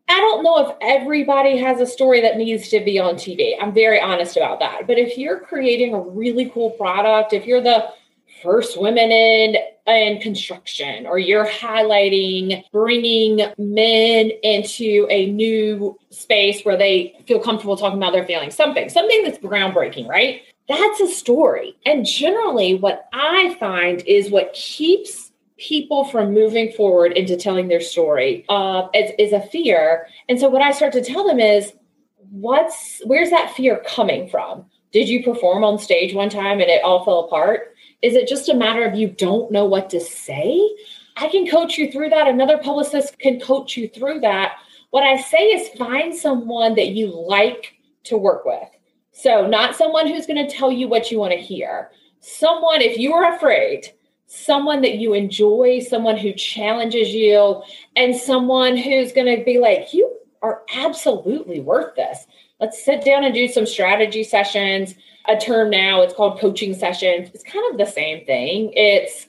I 0.08 0.18
don't 0.18 0.44
know 0.44 0.68
if 0.68 0.76
everybody 0.80 1.56
has 1.58 1.80
a 1.80 1.86
story 1.86 2.20
that 2.20 2.36
needs 2.36 2.68
to 2.68 2.78
be 2.78 3.00
on 3.00 3.16
TV. 3.16 3.54
I'm 3.60 3.74
very 3.74 4.00
honest 4.00 4.36
about 4.36 4.60
that. 4.60 4.86
But 4.86 4.98
if 4.98 5.18
you're 5.18 5.40
creating 5.40 5.92
a 5.92 6.00
really 6.00 6.48
cool 6.50 6.70
product, 6.70 7.32
if 7.32 7.44
you're 7.44 7.60
the 7.60 7.88
first 8.42 8.80
women 8.80 9.10
in 9.10 9.56
in 9.86 10.20
construction 10.20 11.06
or 11.06 11.18
you're 11.18 11.46
highlighting 11.46 12.64
bringing 12.72 13.40
men 13.56 14.30
into 14.42 15.06
a 15.10 15.26
new 15.26 15.96
space 16.10 16.62
where 16.62 16.76
they 16.76 17.16
feel 17.26 17.38
comfortable 17.38 17.76
talking 17.76 17.98
about 17.98 18.12
their 18.12 18.26
feelings. 18.26 18.54
Something 18.54 18.88
something 18.88 19.22
that's 19.24 19.38
groundbreaking 19.38 20.08
right? 20.08 20.42
That's 20.68 21.00
a 21.00 21.06
story. 21.06 21.76
And 21.86 22.04
generally 22.04 22.74
what 22.74 23.08
i 23.12 23.56
find 23.60 24.02
is 24.06 24.30
what 24.30 24.52
keeps 24.52 25.30
people 25.58 26.04
from 26.04 26.34
moving 26.34 26.70
forward 26.72 27.12
into 27.12 27.36
telling 27.36 27.68
their 27.68 27.80
story 27.80 28.44
uh, 28.50 28.88
is, 28.92 29.12
is 29.18 29.32
a 29.32 29.40
fear. 29.40 30.08
And 30.28 30.38
so 30.40 30.48
what 30.48 30.62
i 30.62 30.72
start 30.72 30.92
to 30.94 31.04
tell 31.04 31.26
them 31.26 31.38
is 31.38 31.72
what's 32.30 33.00
where's 33.04 33.30
that 33.30 33.54
fear 33.54 33.82
coming 33.86 34.28
from? 34.28 34.66
Did 34.92 35.08
you 35.08 35.22
perform 35.22 35.62
on 35.62 35.78
stage 35.78 36.14
one 36.14 36.30
time 36.30 36.60
and 36.60 36.70
it 36.70 36.82
all 36.82 37.04
fell 37.04 37.24
apart 37.26 37.75
is 38.06 38.14
it 38.14 38.28
just 38.28 38.48
a 38.48 38.54
matter 38.54 38.84
of 38.84 38.94
you 38.94 39.08
don't 39.08 39.50
know 39.50 39.64
what 39.64 39.90
to 39.90 39.98
say? 39.98 40.60
I 41.16 41.26
can 41.26 41.44
coach 41.44 41.76
you 41.76 41.90
through 41.90 42.10
that. 42.10 42.28
Another 42.28 42.56
publicist 42.56 43.18
can 43.18 43.40
coach 43.40 43.76
you 43.76 43.88
through 43.88 44.20
that. 44.20 44.52
What 44.90 45.02
I 45.02 45.20
say 45.20 45.48
is 45.48 45.76
find 45.76 46.14
someone 46.14 46.76
that 46.76 46.90
you 46.90 47.08
like 47.08 47.74
to 48.04 48.16
work 48.16 48.44
with. 48.44 48.68
So, 49.10 49.48
not 49.48 49.74
someone 49.74 50.06
who's 50.06 50.24
going 50.24 50.46
to 50.46 50.54
tell 50.54 50.70
you 50.70 50.86
what 50.86 51.10
you 51.10 51.18
want 51.18 51.32
to 51.32 51.38
hear. 51.38 51.90
Someone, 52.20 52.80
if 52.80 52.96
you 52.96 53.12
are 53.12 53.34
afraid, 53.34 53.92
someone 54.26 54.82
that 54.82 54.98
you 54.98 55.12
enjoy, 55.12 55.80
someone 55.80 56.16
who 56.16 56.32
challenges 56.32 57.08
you, 57.08 57.60
and 57.96 58.14
someone 58.14 58.76
who's 58.76 59.12
going 59.12 59.36
to 59.36 59.44
be 59.44 59.58
like, 59.58 59.92
you 59.92 60.16
are 60.42 60.62
absolutely 60.76 61.58
worth 61.58 61.96
this. 61.96 62.24
Let's 62.60 62.84
sit 62.84 63.04
down 63.04 63.24
and 63.24 63.34
do 63.34 63.48
some 63.48 63.66
strategy 63.66 64.24
sessions 64.24 64.94
a 65.28 65.36
term 65.36 65.70
now. 65.70 66.02
It's 66.02 66.14
called 66.14 66.38
coaching 66.38 66.74
sessions. 66.74 67.30
It's 67.34 67.42
kind 67.42 67.64
of 67.70 67.78
the 67.78 67.90
same 67.90 68.24
thing. 68.24 68.72
It's 68.74 69.26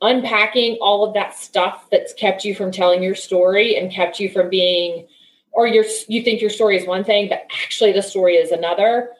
unpacking 0.00 0.76
all 0.80 1.04
of 1.04 1.14
that 1.14 1.36
stuff 1.36 1.86
that's 1.90 2.12
kept 2.14 2.44
you 2.44 2.54
from 2.54 2.70
telling 2.70 3.02
your 3.02 3.14
story 3.14 3.76
and 3.76 3.90
kept 3.90 4.20
you 4.20 4.28
from 4.30 4.48
being 4.48 5.06
or 5.52 5.66
you 5.66 5.84
you 6.06 6.22
think 6.22 6.40
your 6.40 6.50
story 6.50 6.76
is 6.76 6.86
one 6.86 7.02
thing 7.02 7.28
but 7.28 7.44
actually 7.64 7.90
the 7.90 8.02
story 8.02 8.34
is 8.34 8.52
another 8.52 9.10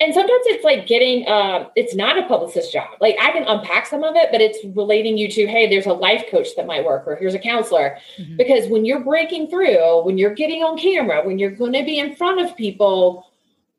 and 0.00 0.14
sometimes 0.14 0.42
it's 0.46 0.64
like 0.64 0.86
getting 0.86 1.26
um, 1.28 1.68
it's 1.74 1.94
not 1.94 2.18
a 2.18 2.26
publicist 2.26 2.72
job 2.72 2.88
like 3.00 3.16
i 3.20 3.30
can 3.32 3.44
unpack 3.44 3.86
some 3.86 4.04
of 4.04 4.14
it 4.16 4.28
but 4.30 4.40
it's 4.40 4.58
relating 4.76 5.18
you 5.18 5.28
to 5.28 5.46
hey 5.46 5.68
there's 5.68 5.86
a 5.86 5.92
life 5.92 6.24
coach 6.30 6.48
that 6.56 6.66
might 6.66 6.84
work 6.84 7.06
or 7.06 7.16
here's 7.16 7.34
a 7.34 7.38
counselor 7.38 7.98
mm-hmm. 8.16 8.36
because 8.36 8.68
when 8.68 8.84
you're 8.84 9.00
breaking 9.00 9.48
through 9.48 10.04
when 10.04 10.18
you're 10.18 10.34
getting 10.34 10.62
on 10.62 10.78
camera 10.78 11.26
when 11.26 11.38
you're 11.38 11.50
going 11.50 11.72
to 11.72 11.84
be 11.84 11.98
in 11.98 12.14
front 12.14 12.40
of 12.40 12.56
people 12.56 13.26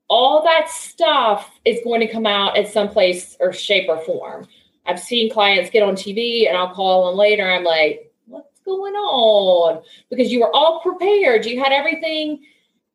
all 0.09 0.43
that 0.43 0.69
stuff 0.69 1.59
is 1.65 1.79
going 1.83 2.01
to 2.01 2.11
come 2.11 2.25
out 2.25 2.57
in 2.57 2.65
some 2.65 2.89
place 2.89 3.37
or 3.39 3.53
shape 3.53 3.87
or 3.87 4.03
form. 4.03 4.47
I've 4.85 4.99
seen 4.99 5.31
clients 5.31 5.69
get 5.69 5.83
on 5.83 5.93
TV 5.93 6.47
and 6.47 6.57
I'll 6.57 6.73
call 6.73 7.07
them 7.07 7.17
later. 7.17 7.49
I'm 7.49 7.63
like, 7.63 8.11
what's 8.25 8.59
going 8.65 8.95
on? 8.95 9.83
Because 10.09 10.31
you 10.31 10.41
were 10.41 10.53
all 10.53 10.81
prepared, 10.81 11.45
you 11.45 11.63
had 11.63 11.71
everything, 11.71 12.43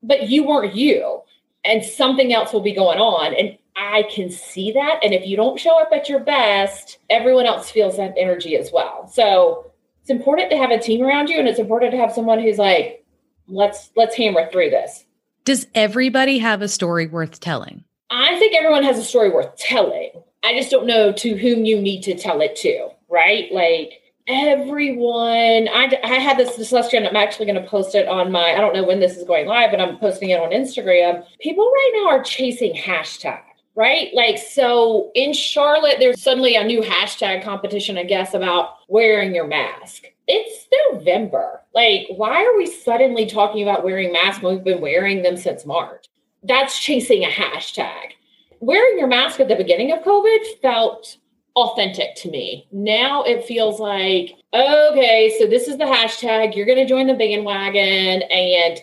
but 0.03 0.29
you 0.29 0.45
weren't 0.45 0.75
you. 0.75 1.21
And 1.65 1.85
something 1.85 2.33
else 2.33 2.53
will 2.53 2.61
be 2.61 2.75
going 2.75 2.99
on. 2.99 3.35
And 3.35 3.57
I 3.77 4.05
can 4.05 4.31
see 4.31 4.73
that. 4.73 5.01
And 5.03 5.13
if 5.15 5.27
you 5.27 5.37
don't 5.37 5.59
show 5.59 5.81
up 5.81 5.91
at 5.93 6.09
your 6.09 6.21
best, 6.21 6.99
everyone 7.11 7.47
else 7.47 7.71
feels 7.71 7.97
that 7.97 8.15
energy 8.17 8.57
as 8.57 8.71
well. 8.73 9.09
So 9.09 9.73
it's 10.01 10.11
important 10.11 10.51
to 10.51 10.57
have 10.57 10.71
a 10.71 10.79
team 10.79 11.03
around 11.03 11.29
you 11.29 11.39
and 11.39 11.49
it's 11.49 11.59
important 11.59 11.93
to 11.93 11.99
have 11.99 12.13
someone 12.13 12.41
who's 12.41 12.59
like, 12.59 13.05
let's 13.49 13.91
let's 13.97 14.17
hammer 14.17 14.49
through 14.51 14.71
this. 14.71 15.05
Does 15.45 15.67
everybody 15.75 16.39
have 16.39 16.63
a 16.63 16.69
story 16.69 17.07
worth 17.07 17.41
telling? 17.41 17.85
I 18.11 18.39
think 18.39 18.55
everyone 18.55 18.85
has 18.85 18.99
a 18.99 19.03
story 19.03 19.31
worth 19.31 19.57
telling. 19.57 20.11
I 20.43 20.55
just 20.55 20.71
don't 20.71 20.87
know 20.87 21.13
to 21.13 21.37
whom 21.37 21.65
you 21.65 21.81
need 21.81 22.03
to 22.03 22.15
tell 22.15 22.41
it 22.41 22.55
to, 22.57 22.91
right? 23.09 23.51
Like 23.51 24.03
everyone, 24.27 25.69
I, 25.69 25.99
I 26.03 26.15
had 26.15 26.39
this 26.39 26.57
discussion. 26.57 27.07
I'm 27.07 27.17
actually 27.17 27.47
going 27.47 27.63
to 27.63 27.69
post 27.69 27.95
it 27.95 28.09
on 28.09 28.33
my, 28.33 28.55
I 28.55 28.61
don't 28.61 28.75
know 28.75 28.85
when 28.85 29.01
this 29.01 29.17
is 29.17 29.25
going 29.25 29.47
live, 29.47 29.71
but 29.71 29.81
I'm 29.81 29.99
posting 29.99 30.31
it 30.31 30.41
on 30.41 30.51
Instagram. 30.51 31.25
People 31.41 31.65
right 31.65 31.93
now 31.97 32.11
are 32.11 32.23
chasing 32.23 32.75
hashtag 32.75 33.41
right? 33.77 34.11
Like, 34.15 34.39
so 34.39 35.11
in 35.17 35.33
Charlotte, 35.33 35.97
there's 35.99 36.23
suddenly 36.23 36.55
a 36.55 36.63
new 36.63 36.81
hashtag 36.81 37.43
competition, 37.43 37.99
I 37.99 38.05
guess, 38.05 38.33
about 38.33 38.77
wearing 38.87 39.35
your 39.35 39.49
mask 39.49 40.05
it's 40.27 40.67
November. 40.93 41.61
Like, 41.75 42.07
why 42.17 42.45
are 42.45 42.57
we 42.57 42.67
suddenly 42.67 43.27
talking 43.27 43.63
about 43.63 43.85
wearing 43.85 44.13
masks 44.13 44.43
when 44.43 44.55
we've 44.55 44.65
been 44.65 44.81
wearing 44.81 45.23
them 45.23 45.37
since 45.37 45.67
March? 45.67 46.07
That's 46.43 46.79
chasing 46.79 47.25
a 47.25 47.29
hashtag. 47.29 48.13
Wearing 48.61 48.99
your 48.99 49.09
mask 49.09 49.41
at 49.41 49.49
the 49.49 49.57
beginning 49.57 49.93
of 49.93 50.03
COVID 50.03 50.61
felt 50.63 51.19
authentic 51.57 52.15
to 52.17 52.31
me. 52.31 52.67
Now 52.73 53.23
it 53.23 53.45
feels 53.45 53.81
like, 53.81 54.35
okay, 54.53 55.35
so 55.39 55.47
this 55.47 55.69
is 55.69 55.79
the 55.79 55.85
hashtag. 55.85 56.57
You're 56.57 56.67
going 56.67 56.79
to 56.79 56.87
join 56.87 57.07
the 57.07 57.15
bandwagon 57.15 58.23
and 58.23 58.81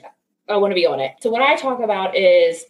I 0.49 0.57
want 0.57 0.71
to 0.71 0.75
be 0.75 0.85
on 0.85 0.99
it. 0.99 1.13
So, 1.21 1.29
what 1.29 1.41
I 1.41 1.55
talk 1.55 1.81
about 1.81 2.15
is 2.15 2.65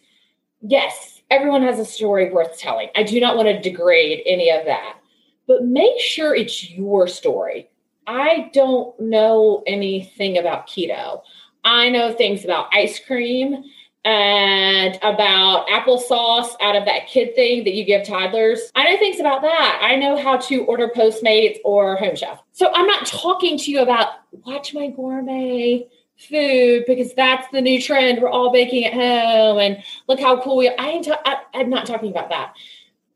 yes, 0.60 1.22
everyone 1.30 1.62
has 1.62 1.78
a 1.78 1.84
story 1.84 2.30
worth 2.30 2.58
telling. 2.58 2.88
I 2.94 3.02
do 3.02 3.20
not 3.20 3.36
want 3.36 3.48
to 3.48 3.60
degrade 3.60 4.22
any 4.26 4.50
of 4.50 4.64
that, 4.66 4.98
but 5.46 5.64
make 5.64 5.98
sure 5.98 6.34
it's 6.34 6.70
your 6.70 7.08
story 7.08 7.68
I 8.06 8.50
don't 8.52 8.98
know 8.98 9.62
anything 9.66 10.38
about 10.38 10.66
keto. 10.66 11.22
I 11.64 11.88
know 11.90 12.12
things 12.12 12.44
about 12.44 12.68
ice 12.72 12.98
cream 12.98 13.64
and 14.04 14.96
about 15.02 15.68
applesauce 15.68 16.54
out 16.60 16.74
of 16.74 16.84
that 16.86 17.06
kid 17.06 17.34
thing 17.34 17.64
that 17.64 17.74
you 17.74 17.84
give 17.84 18.06
toddlers. 18.06 18.70
I 18.74 18.90
know 18.90 18.98
things 18.98 19.20
about 19.20 19.42
that. 19.42 19.80
I 19.82 19.96
know 19.96 20.20
how 20.20 20.36
to 20.38 20.64
order 20.64 20.88
Postmates 20.88 21.58
or 21.64 21.96
Home 21.96 22.16
Chef. 22.16 22.40
So 22.52 22.70
I'm 22.72 22.86
not 22.86 23.06
talking 23.06 23.58
to 23.58 23.70
you 23.70 23.80
about 23.80 24.08
watch 24.44 24.74
my 24.74 24.88
gourmet 24.88 25.86
food 26.16 26.84
because 26.86 27.14
that's 27.14 27.46
the 27.52 27.60
new 27.60 27.80
trend. 27.80 28.20
We're 28.20 28.30
all 28.30 28.52
baking 28.52 28.84
at 28.84 28.92
home 28.92 29.58
and 29.58 29.82
look 30.08 30.20
how 30.20 30.40
cool 30.40 30.56
we 30.56 30.68
are. 30.68 30.74
I 30.78 30.90
ain't 30.90 31.04
ta- 31.04 31.22
I, 31.24 31.36
I'm 31.54 31.70
not 31.70 31.86
talking 31.86 32.10
about 32.10 32.30
that 32.30 32.54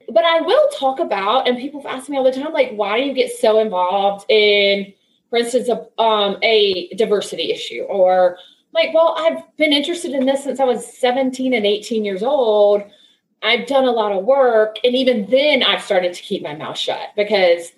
but 0.08 0.24
I 0.24 0.40
will 0.40 0.68
talk 0.78 0.98
about, 1.00 1.48
and 1.48 1.58
people 1.58 1.86
ask 1.86 2.08
me 2.08 2.16
all 2.16 2.24
the 2.24 2.32
time, 2.32 2.52
like, 2.52 2.72
why 2.72 2.98
do 2.98 3.06
you 3.06 3.12
get 3.12 3.32
so 3.32 3.58
involved 3.58 4.26
in, 4.30 4.92
for 5.30 5.38
instance, 5.38 5.68
a, 5.68 6.00
um, 6.00 6.36
a 6.42 6.88
diversity 6.94 7.50
issue? 7.50 7.82
Or 7.82 8.38
like, 8.76 8.94
well, 8.94 9.16
I've 9.18 9.56
been 9.56 9.72
interested 9.72 10.12
in 10.12 10.26
this 10.26 10.44
since 10.44 10.60
I 10.60 10.64
was 10.64 10.86
17 10.98 11.52
and 11.52 11.66
18 11.66 12.04
years 12.04 12.22
old. 12.22 12.82
I've 13.42 13.66
done 13.66 13.84
a 13.84 13.90
lot 13.90 14.12
of 14.12 14.24
work. 14.24 14.76
And 14.84 14.94
even 14.94 15.28
then, 15.30 15.62
I've 15.62 15.82
started 15.82 16.14
to 16.14 16.22
keep 16.22 16.42
my 16.42 16.54
mouth 16.54 16.78
shut 16.78 17.10
because 17.16 17.72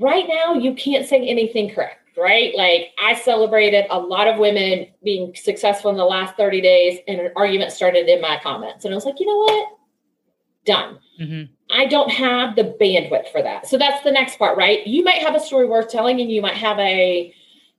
right 0.00 0.26
now, 0.26 0.54
you 0.54 0.74
can't 0.74 1.06
say 1.06 1.26
anything 1.26 1.72
correct 1.74 2.00
right? 2.16 2.54
Like 2.56 2.92
I 2.98 3.14
celebrated 3.14 3.86
a 3.90 3.98
lot 3.98 4.26
of 4.26 4.38
women 4.38 4.86
being 5.04 5.34
successful 5.34 5.90
in 5.90 5.96
the 5.96 6.04
last 6.04 6.36
30 6.36 6.60
days, 6.60 7.00
and 7.06 7.20
an 7.20 7.32
argument 7.36 7.72
started 7.72 8.08
in 8.08 8.20
my 8.20 8.40
comments. 8.42 8.84
And 8.84 8.94
I 8.94 8.96
was 8.96 9.04
like, 9.04 9.20
you 9.20 9.26
know 9.26 9.36
what? 9.36 9.68
Done. 10.64 10.98
Mm-hmm. 11.20 11.52
I 11.70 11.86
don't 11.86 12.10
have 12.10 12.56
the 12.56 12.76
bandwidth 12.80 13.30
for 13.30 13.42
that. 13.42 13.66
So 13.66 13.76
that's 13.76 14.02
the 14.02 14.12
next 14.12 14.38
part, 14.38 14.56
right? 14.56 14.86
You 14.86 15.04
might 15.04 15.18
have 15.18 15.34
a 15.34 15.40
story 15.40 15.66
worth 15.66 15.90
telling 15.90 16.20
and 16.20 16.30
you 16.30 16.40
might 16.40 16.56
have 16.56 16.78
a, 16.78 17.34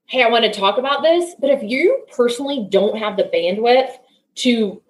hey, 0.08 0.24
I 0.24 0.30
want 0.30 0.46
to 0.46 0.52
talk 0.52 0.78
about 0.78 1.04
this. 1.04 1.36
But 1.40 1.52
if 1.52 1.64
you 1.64 2.06
personally 2.16 2.68
don't 2.70 2.98
have 2.98 3.18
the 3.18 3.24
bandwidth 3.24 3.92
to 4.36 4.82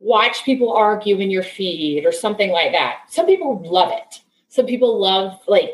watch 0.00 0.44
people 0.44 0.72
argue 0.72 1.18
in 1.18 1.30
your 1.30 1.42
feed 1.42 2.04
or 2.04 2.12
something 2.12 2.50
like 2.50 2.72
that, 2.72 3.00
some 3.08 3.26
people 3.26 3.62
love 3.64 3.92
it. 3.92 4.20
Some 4.48 4.66
people 4.66 4.98
love 4.98 5.38
like 5.46 5.70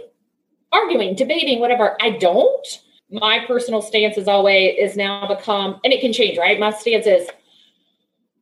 arguing, 0.72 1.14
debating, 1.14 1.60
whatever. 1.60 1.96
I 2.00 2.10
don't. 2.10 2.66
My 3.10 3.44
personal 3.46 3.80
stance 3.80 4.18
is 4.18 4.28
always 4.28 4.76
is 4.78 4.96
now 4.96 5.26
become, 5.26 5.80
and 5.82 5.92
it 5.92 6.00
can 6.00 6.12
change, 6.12 6.36
right? 6.36 6.60
My 6.60 6.70
stance 6.70 7.06
is 7.06 7.28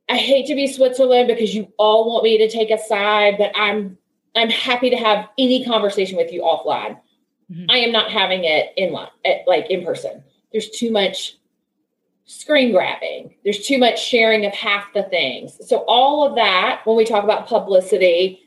I 0.09 0.17
hate 0.17 0.47
to 0.47 0.55
be 0.55 0.67
Switzerland 0.67 1.29
because 1.29 1.55
you 1.55 1.73
all 1.79 2.13
want 2.13 2.25
me 2.25 2.39
to 2.39 2.49
take 2.49 2.71
a 2.71 2.79
side, 2.79 3.37
but 3.39 3.53
I'm 3.55 3.97
I'm 4.35 4.51
happy 4.51 4.91
to 4.91 4.97
have 4.97 5.29
any 5.39 5.65
conversation 5.65 6.17
with 6.17 6.33
you 6.33 6.43
offline. 6.43 6.99
Mm-hmm. 7.51 7.71
I 7.71 7.79
am 7.79 7.93
not 7.93 8.11
having 8.11 8.45
it 8.45 8.73
in 8.77 8.93
line, 8.93 9.09
like 9.47 9.71
in 9.71 9.85
person. 9.85 10.23
There's 10.57 10.71
too 10.71 10.91
much 10.91 11.37
screen 12.25 12.73
grabbing. 12.73 13.35
There's 13.45 13.67
too 13.67 13.77
much 13.77 14.03
sharing 14.03 14.47
of 14.47 14.55
half 14.55 14.91
the 14.95 15.03
things. 15.03 15.61
So 15.69 15.85
all 15.87 16.27
of 16.27 16.35
that, 16.37 16.81
when 16.87 16.97
we 16.97 17.05
talk 17.05 17.25
about 17.25 17.47
publicity, 17.47 18.41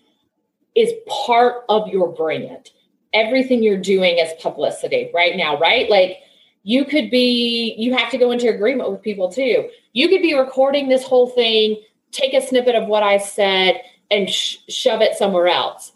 is 0.73 0.91
part 1.07 1.65
of 1.69 1.87
your 1.89 2.07
brand. 2.11 2.71
Everything 3.13 3.61
you're 3.61 3.77
doing 3.77 4.17
is 4.17 4.33
publicity 4.41 5.11
right 5.13 5.37
now, 5.37 5.59
right? 5.59 5.87
Like 5.87 6.17
you 6.63 6.83
could 6.83 7.11
be, 7.11 7.75
you 7.77 7.95
have 7.95 8.09
to 8.09 8.17
go 8.17 8.31
into 8.31 8.49
agreement 8.49 8.89
with 8.89 9.03
people 9.03 9.31
too. 9.31 9.69
You 9.93 10.09
could 10.09 10.23
be 10.23 10.33
recording 10.33 10.89
this 10.89 11.03
whole 11.03 11.27
thing, 11.27 11.79
take 12.11 12.33
a 12.33 12.41
snippet 12.41 12.73
of 12.73 12.87
what 12.87 13.03
I 13.03 13.19
said, 13.19 13.83
and 14.09 14.27
sh- 14.27 14.57
shove 14.67 15.03
it 15.03 15.15
somewhere 15.15 15.47
else. 15.47 15.91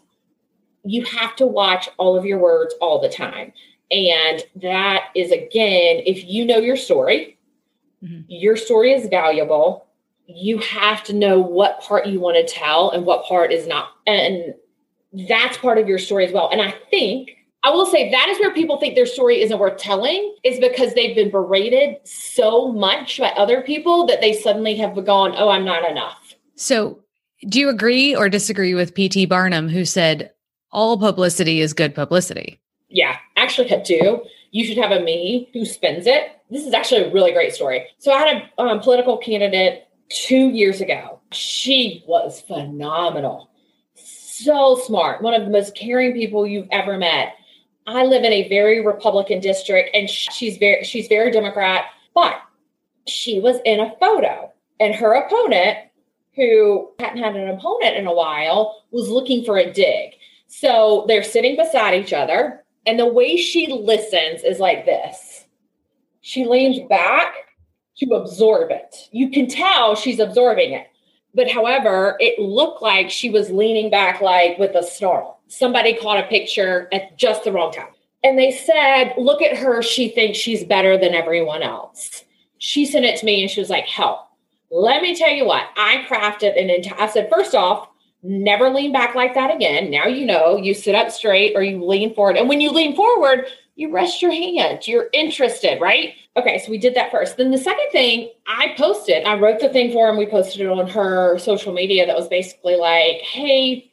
You 0.84 1.04
have 1.06 1.34
to 1.34 1.46
watch 1.48 1.88
all 1.96 2.16
of 2.16 2.24
your 2.24 2.38
words 2.38 2.72
all 2.80 3.00
the 3.00 3.08
time. 3.08 3.52
And 3.90 4.42
that 4.56 5.08
is, 5.14 5.30
again, 5.30 6.02
if 6.06 6.24
you 6.24 6.44
know 6.44 6.58
your 6.58 6.76
story, 6.76 7.38
mm-hmm. 8.02 8.22
your 8.28 8.56
story 8.56 8.92
is 8.92 9.08
valuable. 9.08 9.86
You 10.26 10.58
have 10.58 11.04
to 11.04 11.12
know 11.12 11.38
what 11.38 11.80
part 11.80 12.06
you 12.06 12.18
want 12.18 12.36
to 12.36 12.52
tell 12.52 12.90
and 12.90 13.04
what 13.04 13.24
part 13.24 13.52
is 13.52 13.66
not. 13.66 13.88
And 14.06 14.54
that's 15.28 15.58
part 15.58 15.78
of 15.78 15.88
your 15.88 15.98
story 15.98 16.26
as 16.26 16.32
well. 16.32 16.48
And 16.50 16.60
I 16.60 16.74
think 16.90 17.30
I 17.64 17.70
will 17.70 17.86
say 17.86 18.10
that 18.10 18.28
is 18.28 18.38
where 18.40 18.52
people 18.52 18.78
think 18.78 18.94
their 18.94 19.06
story 19.06 19.40
isn't 19.40 19.58
worth 19.58 19.78
telling 19.78 20.36
is 20.44 20.60
because 20.60 20.92
they've 20.92 21.16
been 21.16 21.30
berated 21.30 21.96
so 22.04 22.70
much 22.70 23.18
by 23.18 23.28
other 23.30 23.62
people 23.62 24.06
that 24.06 24.20
they 24.20 24.34
suddenly 24.34 24.76
have 24.76 25.02
gone, 25.06 25.32
oh, 25.34 25.48
I'm 25.48 25.64
not 25.64 25.90
enough. 25.90 26.34
So, 26.56 27.00
do 27.48 27.58
you 27.58 27.70
agree 27.70 28.14
or 28.14 28.28
disagree 28.28 28.74
with 28.74 28.94
P.T. 28.94 29.26
Barnum, 29.26 29.68
who 29.68 29.84
said 29.84 30.30
all 30.72 30.98
publicity 30.98 31.60
is 31.60 31.72
good 31.72 31.94
publicity? 31.94 32.60
Yeah, 32.94 33.18
actually, 33.36 33.72
I 33.72 33.80
do. 33.80 34.24
You 34.50 34.64
should 34.64 34.78
have 34.78 34.92
a 34.92 35.00
me 35.00 35.50
who 35.52 35.64
spends 35.64 36.06
it. 36.06 36.40
This 36.50 36.66
is 36.66 36.72
actually 36.72 37.02
a 37.02 37.12
really 37.12 37.32
great 37.32 37.54
story. 37.54 37.86
So, 37.98 38.12
I 38.12 38.18
had 38.18 38.50
a 38.58 38.62
um, 38.62 38.80
political 38.80 39.18
candidate 39.18 39.88
two 40.08 40.48
years 40.48 40.80
ago. 40.80 41.20
She 41.32 42.04
was 42.06 42.40
phenomenal, 42.40 43.50
so 43.94 44.76
smart, 44.76 45.22
one 45.22 45.34
of 45.34 45.44
the 45.44 45.50
most 45.50 45.76
caring 45.76 46.12
people 46.12 46.46
you've 46.46 46.68
ever 46.70 46.96
met 46.96 47.34
I 47.86 48.04
live 48.04 48.24
in 48.24 48.32
a 48.32 48.48
very 48.48 48.84
Republican 48.84 49.40
district 49.40 49.90
and 49.94 50.08
she's 50.08 50.56
very 50.56 50.84
she's 50.84 51.06
very 51.08 51.30
Democrat, 51.30 51.84
but 52.14 52.40
she 53.06 53.40
was 53.40 53.56
in 53.64 53.80
a 53.80 53.94
photo 54.00 54.50
and 54.80 54.94
her 54.94 55.12
opponent 55.14 55.78
who 56.34 56.90
hadn't 56.98 57.22
had 57.22 57.36
an 57.36 57.50
opponent 57.50 57.96
in 57.96 58.06
a 58.06 58.14
while 58.14 58.84
was 58.90 59.08
looking 59.08 59.44
for 59.44 59.58
a 59.58 59.70
dig. 59.70 60.14
So 60.46 61.04
they're 61.08 61.22
sitting 61.22 61.56
beside 61.56 61.94
each 61.94 62.12
other 62.12 62.63
and 62.86 62.98
the 62.98 63.06
way 63.06 63.36
she 63.36 63.66
listens 63.66 64.42
is 64.42 64.58
like 64.58 64.84
this. 64.84 65.46
She 66.20 66.44
leans 66.44 66.80
back 66.88 67.34
to 67.98 68.14
absorb 68.14 68.70
it. 68.70 69.08
You 69.12 69.30
can 69.30 69.46
tell 69.46 69.94
she's 69.94 70.18
absorbing 70.18 70.72
it. 70.72 70.88
But 71.34 71.50
however, 71.50 72.16
it 72.20 72.38
looked 72.38 72.80
like 72.82 73.10
she 73.10 73.30
was 73.30 73.50
leaning 73.50 73.90
back 73.90 74.20
like 74.20 74.58
with 74.58 74.74
a 74.74 74.82
snarl 74.82 75.34
somebody 75.48 75.94
caught 75.94 76.18
a 76.18 76.28
picture 76.28 76.88
at 76.92 77.16
just 77.16 77.44
the 77.44 77.52
wrong 77.52 77.72
time. 77.72 77.88
And 78.22 78.38
they 78.38 78.50
said, 78.50 79.14
look 79.18 79.42
at 79.42 79.56
her. 79.56 79.82
She 79.82 80.08
thinks 80.08 80.38
she's 80.38 80.64
better 80.64 80.96
than 80.96 81.14
everyone 81.14 81.62
else. 81.62 82.24
She 82.58 82.86
sent 82.86 83.04
it 83.04 83.18
to 83.18 83.26
me 83.26 83.42
and 83.42 83.50
she 83.50 83.60
was 83.60 83.70
like, 83.70 83.86
help. 83.86 84.20
Let 84.70 85.02
me 85.02 85.14
tell 85.14 85.30
you 85.30 85.44
what, 85.44 85.64
I 85.76 86.04
crafted 86.08 86.60
an 86.60 86.70
entire, 86.70 87.02
I 87.02 87.08
said, 87.08 87.30
first 87.30 87.54
off, 87.54 87.88
never 88.24 88.70
lean 88.70 88.92
back 88.92 89.14
like 89.14 89.34
that 89.34 89.54
again. 89.54 89.90
Now 89.90 90.06
you 90.06 90.26
know 90.26 90.56
you 90.56 90.74
sit 90.74 90.94
up 90.94 91.10
straight 91.10 91.54
or 91.54 91.62
you 91.62 91.84
lean 91.84 92.14
forward. 92.14 92.36
And 92.36 92.48
when 92.48 92.60
you 92.60 92.70
lean 92.70 92.96
forward, 92.96 93.46
you 93.76 93.92
rest 93.92 94.22
your 94.22 94.32
hand. 94.32 94.86
You're 94.86 95.08
interested, 95.12 95.80
right? 95.80 96.14
Okay, 96.36 96.58
so 96.58 96.70
we 96.70 96.78
did 96.78 96.94
that 96.94 97.10
first. 97.10 97.36
Then 97.36 97.50
the 97.50 97.58
second 97.58 97.90
thing 97.92 98.30
I 98.46 98.74
posted, 98.76 99.24
I 99.24 99.38
wrote 99.38 99.60
the 99.60 99.68
thing 99.68 99.92
for 99.92 100.08
him. 100.08 100.16
We 100.16 100.26
posted 100.26 100.62
it 100.62 100.68
on 100.68 100.88
her 100.88 101.38
social 101.38 101.72
media 101.72 102.06
that 102.06 102.16
was 102.16 102.28
basically 102.28 102.76
like, 102.76 103.20
hey, 103.20 103.90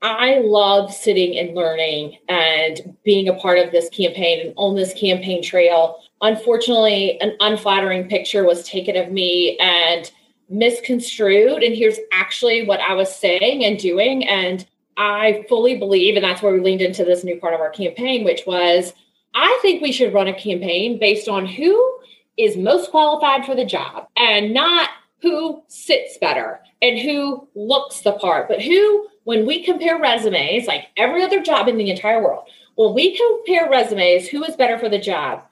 I 0.00 0.38
love 0.38 0.92
sitting 0.92 1.36
and 1.38 1.54
learning 1.54 2.18
and 2.28 2.96
being 3.04 3.28
a 3.28 3.34
part 3.34 3.58
of 3.58 3.72
this 3.72 3.88
campaign 3.90 4.46
and 4.46 4.54
on 4.56 4.76
this 4.76 4.94
campaign 4.94 5.42
trail. 5.42 5.98
Unfortunately, 6.20 7.20
an 7.20 7.36
unflattering 7.40 8.08
picture 8.08 8.44
was 8.44 8.66
taken 8.66 8.96
of 8.96 9.10
me 9.10 9.56
and 9.58 10.10
misconstrued. 10.48 11.62
And 11.62 11.74
here's 11.74 11.98
actually 12.12 12.66
what 12.66 12.80
I 12.80 12.94
was 12.94 13.14
saying 13.14 13.64
and 13.64 13.78
doing. 13.78 14.26
And 14.26 14.66
I 14.96 15.44
fully 15.48 15.78
believe, 15.78 16.16
and 16.16 16.24
that's 16.24 16.42
where 16.42 16.52
we 16.52 16.60
leaned 16.60 16.82
into 16.82 17.04
this 17.04 17.24
new 17.24 17.38
part 17.38 17.54
of 17.54 17.60
our 17.60 17.70
campaign, 17.70 18.24
which 18.24 18.42
was 18.46 18.92
I 19.34 19.58
think 19.62 19.82
we 19.82 19.92
should 19.92 20.14
run 20.14 20.28
a 20.28 20.34
campaign 20.34 20.98
based 20.98 21.28
on 21.28 21.46
who 21.46 21.98
is 22.36 22.56
most 22.56 22.90
qualified 22.90 23.44
for 23.44 23.54
the 23.54 23.64
job 23.64 24.08
and 24.16 24.54
not 24.54 24.90
who 25.20 25.62
sits 25.68 26.18
better 26.18 26.60
and 26.80 26.98
who 26.98 27.48
looks 27.54 28.00
the 28.00 28.12
part, 28.12 28.48
but 28.48 28.62
who 28.62 29.08
when 29.24 29.44
we 29.44 29.62
compare 29.62 30.00
resumes, 30.00 30.66
like 30.66 30.86
every 30.96 31.22
other 31.22 31.42
job 31.42 31.68
in 31.68 31.76
the 31.76 31.90
entire 31.90 32.22
world, 32.22 32.44
when 32.76 32.94
we 32.94 33.16
compare 33.16 33.68
resumes, 33.68 34.26
who 34.26 34.42
is 34.44 34.56
better 34.56 34.78
for 34.78 34.88
the 34.88 34.98
job? 34.98 35.42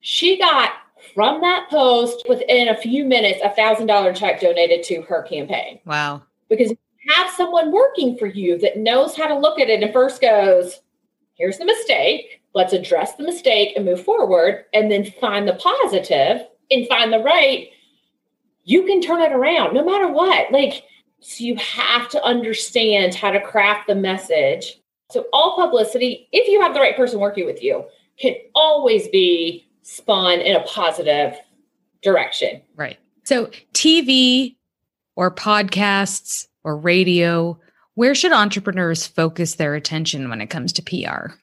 She 0.00 0.38
got 0.38 0.70
from 1.14 1.40
that 1.40 1.68
post 1.70 2.24
within 2.28 2.68
a 2.68 2.76
few 2.76 3.04
minutes 3.04 3.40
a 3.44 3.50
thousand 3.50 3.86
dollar 3.86 4.12
check 4.12 4.40
donated 4.40 4.82
to 4.84 5.02
her 5.02 5.22
campaign. 5.22 5.80
Wow. 5.84 6.22
Because 6.48 6.70
you 6.70 6.78
have 7.14 7.30
someone 7.30 7.72
working 7.72 8.16
for 8.16 8.26
you 8.26 8.58
that 8.58 8.78
knows 8.78 9.16
how 9.16 9.26
to 9.26 9.38
look 9.38 9.60
at 9.60 9.68
it 9.68 9.82
and 9.82 9.92
first 9.92 10.20
goes, 10.20 10.80
here's 11.34 11.58
the 11.58 11.64
mistake. 11.64 12.42
Let's 12.54 12.72
address 12.72 13.16
the 13.16 13.24
mistake 13.24 13.72
and 13.76 13.84
move 13.84 14.04
forward 14.04 14.64
and 14.72 14.90
then 14.90 15.10
find 15.20 15.48
the 15.48 15.54
positive 15.54 16.46
and 16.70 16.88
find 16.88 17.12
the 17.12 17.18
right. 17.18 17.68
You 18.64 18.84
can 18.86 19.00
turn 19.00 19.20
it 19.20 19.32
around 19.32 19.74
no 19.74 19.84
matter 19.84 20.08
what. 20.08 20.52
Like 20.52 20.84
so 21.20 21.42
you 21.42 21.56
have 21.56 22.10
to 22.10 22.22
understand 22.22 23.14
how 23.14 23.30
to 23.30 23.40
craft 23.40 23.86
the 23.86 23.94
message. 23.94 24.80
So 25.10 25.24
all 25.32 25.56
publicity, 25.56 26.28
if 26.32 26.48
you 26.48 26.60
have 26.60 26.74
the 26.74 26.80
right 26.80 26.96
person 26.96 27.18
working 27.18 27.46
with 27.46 27.62
you, 27.62 27.84
can 28.18 28.34
always 28.54 29.08
be 29.08 29.63
spun 29.84 30.40
in 30.40 30.56
a 30.56 30.62
positive 30.64 31.38
direction. 32.02 32.60
Right. 32.76 32.98
So 33.24 33.46
TV 33.72 34.56
or 35.16 35.30
podcasts 35.30 36.46
or 36.64 36.76
radio, 36.76 37.58
where 37.94 38.14
should 38.14 38.32
entrepreneurs 38.32 39.06
focus 39.06 39.54
their 39.54 39.74
attention 39.74 40.28
when 40.28 40.40
it 40.40 40.50
comes 40.50 40.72
to 40.72 40.82
PR? 40.82 41.34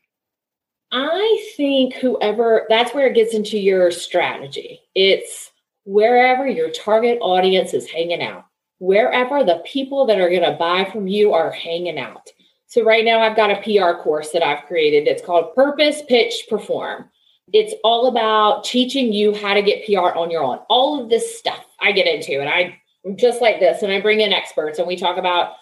I 0.91 1.53
think 1.55 1.93
whoever 1.95 2.65
that's 2.67 2.93
where 2.93 3.07
it 3.07 3.15
gets 3.15 3.33
into 3.33 3.57
your 3.57 3.91
strategy. 3.91 4.81
It's 4.93 5.51
wherever 5.85 6.45
your 6.45 6.69
target 6.69 7.17
audience 7.21 7.73
is 7.73 7.89
hanging 7.89 8.21
out 8.21 8.45
wherever 8.81 9.43
the 9.43 9.61
people 9.63 10.07
that 10.07 10.19
are 10.19 10.29
going 10.29 10.41
to 10.41 10.57
buy 10.57 10.83
from 10.91 11.07
you 11.07 11.33
are 11.33 11.51
hanging 11.51 11.99
out. 11.99 12.27
So, 12.65 12.83
right 12.83 13.05
now, 13.05 13.19
I've 13.19 13.35
got 13.35 13.51
a 13.51 13.61
PR 13.61 14.01
course 14.01 14.31
that 14.31 14.43
I've 14.43 14.65
created. 14.65 15.07
It's 15.07 15.23
called 15.23 15.53
Purpose, 15.53 16.01
Pitch, 16.07 16.45
Perform. 16.49 17.10
It's 17.53 17.73
all 17.83 18.07
about 18.07 18.63
teaching 18.63 19.11
you 19.11 19.33
how 19.33 19.53
to 19.53 19.61
get 19.61 19.85
PR 19.85 20.17
on 20.17 20.31
your 20.31 20.43
own. 20.43 20.59
All 20.69 21.01
of 21.01 21.09
this 21.09 21.37
stuff 21.37 21.65
I 21.79 21.91
get 21.91 22.07
into, 22.07 22.39
and 22.39 22.49
I 22.49 22.77
just 23.15 23.41
like 23.41 23.59
this, 23.59 23.81
and 23.83 23.91
I 23.91 23.99
bring 23.99 24.21
in 24.21 24.33
experts 24.33 24.79
and 24.79 24.87
we 24.87 24.95
talk 24.95 25.17
about 25.17 25.53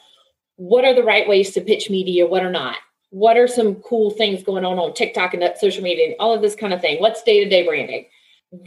what 0.58 0.84
are 0.84 0.94
the 0.94 1.04
right 1.04 1.28
ways 1.28 1.54
to 1.54 1.62
pitch 1.62 1.90
media, 1.90 2.28
what 2.28 2.44
are 2.44 2.52
not. 2.52 2.76
What 3.12 3.38
are 3.38 3.48
some 3.48 3.76
cool 3.76 4.12
things 4.12 4.44
going 4.44 4.66
on 4.66 4.78
on 4.78 4.94
TikTok 4.94 5.34
and 5.34 5.44
social 5.58 5.82
media, 5.82 6.08
and 6.08 6.16
all 6.20 6.34
of 6.34 6.42
this 6.42 6.56
kind 6.56 6.74
of 6.74 6.82
thing? 6.82 7.00
What's 7.00 7.24
day 7.24 7.44
to 7.44 7.50
day 7.50 7.66
branding? 7.66 8.06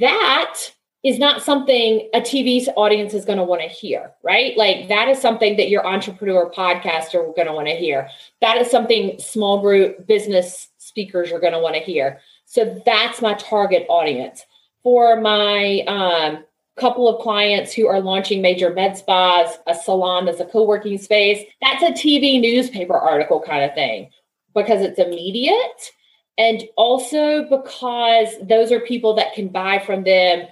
That 0.00 0.56
is 1.04 1.18
not 1.18 1.42
something 1.42 2.08
a 2.14 2.20
TV 2.20 2.66
audience 2.76 3.12
is 3.12 3.24
going 3.24 3.38
to 3.38 3.44
want 3.44 3.61
to 3.61 3.68
hear, 3.68 4.12
right? 4.22 4.56
Like 4.56 4.88
that 4.88 5.08
is 5.08 5.20
something 5.20 5.56
that 5.56 5.68
your 5.68 5.87
entrepreneur 5.87 6.50
podcaster 6.50 7.16
are 7.16 7.32
going 7.35 7.48
to 7.48 7.52
want 7.52 7.66
to 7.68 7.74
hear. 7.74 8.08
That 8.40 8.56
is 8.58 8.70
something 8.70 9.18
small 9.18 9.61
group 9.61 10.06
business 10.06 10.68
speakers 10.78 11.32
are 11.32 11.40
going 11.40 11.54
to 11.54 11.58
want 11.58 11.74
to 11.74 11.80
hear. 11.80 12.20
So 12.52 12.78
that's 12.84 13.22
my 13.22 13.32
target 13.32 13.86
audience. 13.88 14.44
For 14.82 15.18
my 15.18 15.80
um, 15.88 16.44
couple 16.78 17.08
of 17.08 17.22
clients 17.22 17.72
who 17.72 17.86
are 17.86 17.98
launching 17.98 18.42
major 18.42 18.74
med 18.74 18.94
spas, 18.94 19.56
a 19.66 19.74
salon 19.74 20.26
that's 20.26 20.38
a 20.38 20.44
co-working 20.44 20.98
space, 20.98 21.42
that's 21.62 21.82
a 21.82 21.92
TV 21.92 22.38
newspaper 22.38 22.94
article 22.94 23.40
kind 23.40 23.64
of 23.64 23.74
thing 23.74 24.10
because 24.54 24.82
it's 24.82 24.98
immediate 24.98 25.92
and 26.36 26.64
also 26.76 27.44
because 27.44 28.34
those 28.42 28.70
are 28.70 28.80
people 28.80 29.14
that 29.14 29.32
can 29.32 29.48
buy 29.48 29.78
from 29.78 30.04
them 30.04 30.46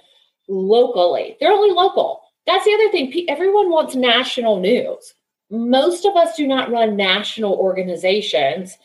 locally. 0.49 1.37
They're 1.39 1.53
only 1.53 1.75
local. 1.75 2.23
That's 2.47 2.65
the 2.65 2.73
other 2.73 2.91
thing. 2.91 3.27
Everyone 3.29 3.69
wants 3.69 3.95
national 3.95 4.59
news. 4.59 5.13
Most 5.51 6.07
of 6.07 6.17
us 6.17 6.35
do 6.35 6.47
not 6.47 6.71
run 6.71 6.97
national 6.97 7.57
organizations. 7.57 8.79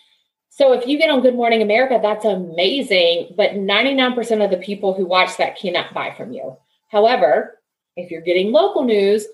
So 0.57 0.71
if 0.71 0.87
you 0.87 0.97
get 0.97 1.09
on 1.09 1.19
Good 1.19 1.35
Morning 1.35 1.61
America, 1.61 1.99
that's 2.01 2.23
amazing. 2.23 3.33
But 3.35 3.55
99% 3.55 4.41
of 4.41 4.49
the 4.49 4.65
people 4.65 4.93
who 4.93 5.05
watch 5.05 5.35
that 5.35 5.59
cannot 5.59 5.93
buy 5.93 6.13
from 6.15 6.31
you. 6.31 6.55
However, 6.87 7.59
if 7.97 8.09
you're 8.09 8.21
getting 8.21 8.53
local 8.53 8.85
news, 8.85 9.27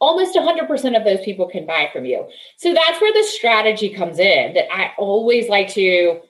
almost 0.00 0.34
100% 0.34 0.96
of 0.96 1.04
those 1.04 1.22
people 1.26 1.46
can 1.46 1.66
buy 1.66 1.90
from 1.92 2.06
you. 2.06 2.26
So 2.56 2.72
that's 2.72 3.02
where 3.02 3.12
the 3.12 3.28
strategy 3.28 3.90
comes 3.90 4.18
in 4.18 4.54
that 4.54 4.74
I 4.74 4.92
always 4.96 5.50
like 5.50 5.68
to 5.74 6.20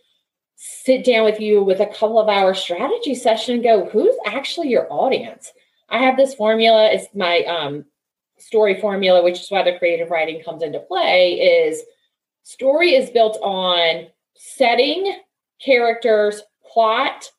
sit 0.56 1.04
down 1.04 1.24
with 1.24 1.38
you 1.38 1.62
with 1.62 1.78
a 1.78 1.86
couple 1.86 2.18
of 2.18 2.28
hour 2.28 2.52
strategy 2.52 3.14
session 3.14 3.54
and 3.54 3.62
go, 3.62 3.88
who's 3.90 4.16
actually 4.26 4.70
your 4.70 4.92
audience? 4.92 5.52
I 5.88 5.98
have 5.98 6.16
this 6.16 6.34
formula. 6.34 6.90
It's 6.90 7.14
my 7.14 7.44
um, 7.44 7.84
story 8.38 8.80
formula, 8.80 9.22
which 9.22 9.40
is 9.40 9.50
why 9.50 9.62
the 9.62 9.78
creative 9.78 10.10
writing 10.10 10.42
comes 10.42 10.64
into 10.64 10.80
play. 10.80 11.34
Is 11.34 11.84
story 12.44 12.94
is 12.94 13.10
built 13.10 13.38
on 13.42 14.06
setting, 14.36 15.18
characters, 15.60 16.42
plot, 16.72 17.30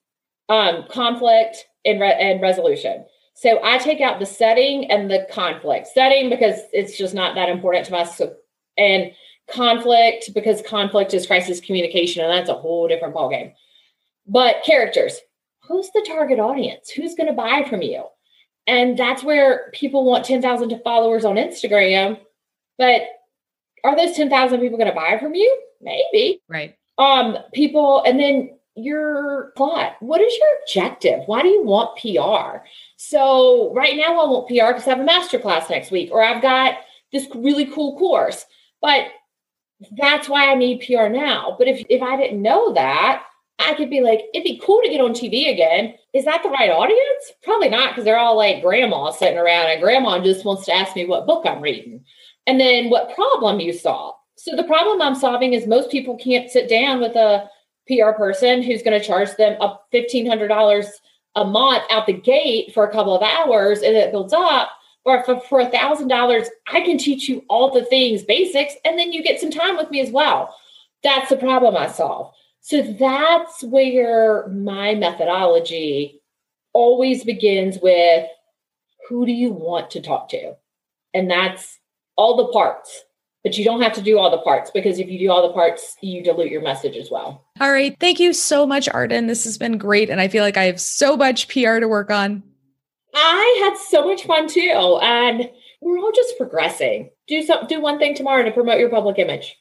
um, 0.49 0.85
conflict, 0.89 1.65
and, 1.85 2.01
re- 2.01 2.17
and 2.19 2.41
resolution. 2.41 3.05
So 3.33 3.59
I 3.63 3.77
take 3.77 4.01
out 4.01 4.19
the 4.19 4.25
setting 4.25 4.91
and 4.91 5.09
the 5.09 5.27
conflict. 5.31 5.87
Setting 5.87 6.29
because 6.29 6.59
it's 6.73 6.97
just 6.97 7.13
not 7.13 7.35
that 7.35 7.49
important 7.49 7.85
to 7.87 7.95
us. 7.97 8.17
So, 8.17 8.33
and 8.77 9.11
conflict 9.51 10.33
because 10.33 10.61
conflict 10.63 11.13
is 11.13 11.27
crisis 11.27 11.59
communication 11.59 12.23
and 12.23 12.31
that's 12.31 12.49
a 12.49 12.53
whole 12.53 12.87
different 12.87 13.13
ballgame 13.13 13.53
but 14.27 14.63
characters 14.65 15.19
who's 15.67 15.89
the 15.91 16.03
target 16.07 16.39
audience 16.39 16.89
who's 16.89 17.13
going 17.13 17.27
to 17.27 17.33
buy 17.33 17.63
from 17.69 17.81
you 17.81 18.03
and 18.65 18.97
that's 18.97 19.23
where 19.23 19.69
people 19.71 20.03
want 20.03 20.25
10,000 20.25 20.81
followers 20.83 21.25
on 21.25 21.35
Instagram 21.35 22.19
but 22.79 23.01
are 23.85 23.95
those 23.95 24.15
10,000 24.15 24.59
people 24.59 24.77
going 24.77 24.89
to 24.89 24.95
buy 24.95 25.17
from 25.19 25.35
you? 25.35 25.61
Maybe. 25.81 26.41
Right. 26.47 26.75
Um, 26.97 27.37
people, 27.53 28.03
and 28.03 28.19
then 28.19 28.57
your 28.75 29.53
plot. 29.55 29.95
What 29.99 30.21
is 30.21 30.35
your 30.37 30.47
objective? 30.61 31.21
Why 31.27 31.41
do 31.41 31.47
you 31.47 31.63
want 31.63 31.97
PR? 31.97 32.65
So 32.97 33.73
right 33.73 33.95
now 33.95 34.19
I 34.21 34.29
want 34.29 34.47
PR 34.47 34.73
because 34.73 34.85
I 34.85 34.91
have 34.91 34.99
a 34.99 35.03
master 35.03 35.39
class 35.39 35.69
next 35.69 35.91
week, 35.91 36.09
or 36.11 36.21
I've 36.21 36.41
got 36.41 36.75
this 37.11 37.27
really 37.33 37.65
cool 37.67 37.97
course. 37.97 38.45
But 38.81 39.07
that's 39.97 40.29
why 40.29 40.51
I 40.51 40.55
need 40.55 40.85
PR 40.85 41.07
now. 41.07 41.55
But 41.57 41.67
if 41.67 41.85
if 41.89 42.01
I 42.01 42.17
didn't 42.17 42.41
know 42.41 42.73
that, 42.73 43.23
I 43.59 43.73
could 43.75 43.89
be 43.89 44.01
like, 44.01 44.21
it'd 44.33 44.43
be 44.43 44.61
cool 44.63 44.81
to 44.83 44.89
get 44.89 45.01
on 45.01 45.11
TV 45.11 45.51
again. 45.51 45.95
Is 46.13 46.25
that 46.25 46.43
the 46.43 46.49
right 46.49 46.69
audience? 46.69 47.31
Probably 47.43 47.69
not, 47.69 47.89
because 47.89 48.03
they're 48.03 48.19
all 48.19 48.35
like 48.35 48.61
grandma 48.61 49.11
sitting 49.11 49.37
around, 49.37 49.67
and 49.67 49.81
grandma 49.81 50.19
just 50.19 50.45
wants 50.45 50.65
to 50.65 50.73
ask 50.73 50.95
me 50.95 51.05
what 51.05 51.27
book 51.27 51.45
I'm 51.45 51.61
reading. 51.61 52.03
And 52.47 52.59
then 52.59 52.89
what 52.89 53.15
problem 53.15 53.59
you 53.59 53.73
solve. 53.73 54.15
So 54.35 54.55
the 54.55 54.63
problem 54.63 55.01
I'm 55.01 55.15
solving 55.15 55.53
is 55.53 55.65
most 55.65 55.89
people 55.89 56.17
can't 56.17 56.51
sit 56.51 56.69
down 56.69 56.99
with 56.99 57.15
a 57.15 57.49
PR 57.87 58.11
person 58.11 58.61
who's 58.61 58.83
going 58.83 58.99
to 58.99 59.05
charge 59.05 59.35
them 59.37 59.59
up 59.61 59.87
$1,500 59.93 60.87
a 61.35 61.45
month 61.45 61.83
out 61.89 62.05
the 62.05 62.13
gate 62.13 62.73
for 62.73 62.85
a 62.85 62.91
couple 62.91 63.15
of 63.15 63.23
hours 63.23 63.81
and 63.81 63.95
it 63.95 64.11
builds 64.11 64.33
up. 64.33 64.69
Or 65.03 65.23
for, 65.23 65.39
for 65.39 65.59
a 65.59 65.69
thousand 65.69 66.07
dollars, 66.07 66.47
I 66.67 66.81
can 66.81 66.97
teach 66.97 67.29
you 67.29 67.45
all 67.47 67.71
the 67.71 67.85
things, 67.85 68.23
basics, 68.23 68.73
and 68.83 68.97
then 68.97 69.13
you 69.13 69.21
get 69.21 69.39
some 69.39 69.51
time 69.51 69.77
with 69.77 69.91
me 69.91 70.01
as 70.01 70.09
well. 70.09 70.55
That's 71.03 71.29
the 71.29 71.37
problem 71.37 71.77
I 71.77 71.87
solve. 71.87 72.33
So 72.61 72.81
that's 72.81 73.63
where 73.63 74.47
my 74.47 74.95
methodology 74.95 76.21
always 76.73 77.23
begins 77.23 77.77
with 77.79 78.27
who 79.07 79.27
do 79.27 79.31
you 79.31 79.51
want 79.51 79.91
to 79.91 80.01
talk 80.01 80.29
to? 80.29 80.55
And 81.13 81.29
that's 81.29 81.79
all 82.15 82.37
the 82.37 82.51
parts. 82.51 83.03
But 83.43 83.57
you 83.59 83.63
don't 83.63 83.81
have 83.83 83.93
to 83.93 84.01
do 84.01 84.17
all 84.17 84.31
the 84.31 84.39
parts 84.39 84.71
because 84.71 84.97
if 84.97 85.07
you 85.07 85.19
do 85.19 85.31
all 85.31 85.47
the 85.47 85.53
parts, 85.53 85.97
you 86.01 86.23
dilute 86.23 86.51
your 86.51 86.63
message 86.63 86.97
as 86.97 87.11
well. 87.11 87.45
All 87.59 87.71
right. 87.71 87.95
Thank 87.99 88.19
you 88.19 88.33
so 88.33 88.65
much, 88.65 88.89
Arden. 88.89 89.27
This 89.27 89.43
has 89.43 89.59
been 89.59 89.77
great. 89.77 90.09
And 90.09 90.19
I 90.19 90.27
feel 90.27 90.43
like 90.43 90.57
I 90.57 90.63
have 90.63 90.81
so 90.81 91.15
much 91.15 91.47
PR 91.47 91.77
to 91.77 91.87
work 91.87 92.09
on. 92.09 92.41
I 93.13 93.61
had 93.63 93.77
so 93.77 94.03
much 94.07 94.25
fun 94.25 94.47
too. 94.47 94.97
And 95.01 95.47
we're 95.79 95.99
all 95.99 96.11
just 96.11 96.37
progressing. 96.37 97.11
Do 97.27 97.43
some 97.43 97.67
do 97.67 97.79
one 97.79 97.99
thing 97.99 98.15
tomorrow 98.15 98.43
to 98.43 98.51
promote 98.51 98.79
your 98.79 98.89
public 98.89 99.19
image. 99.19 99.55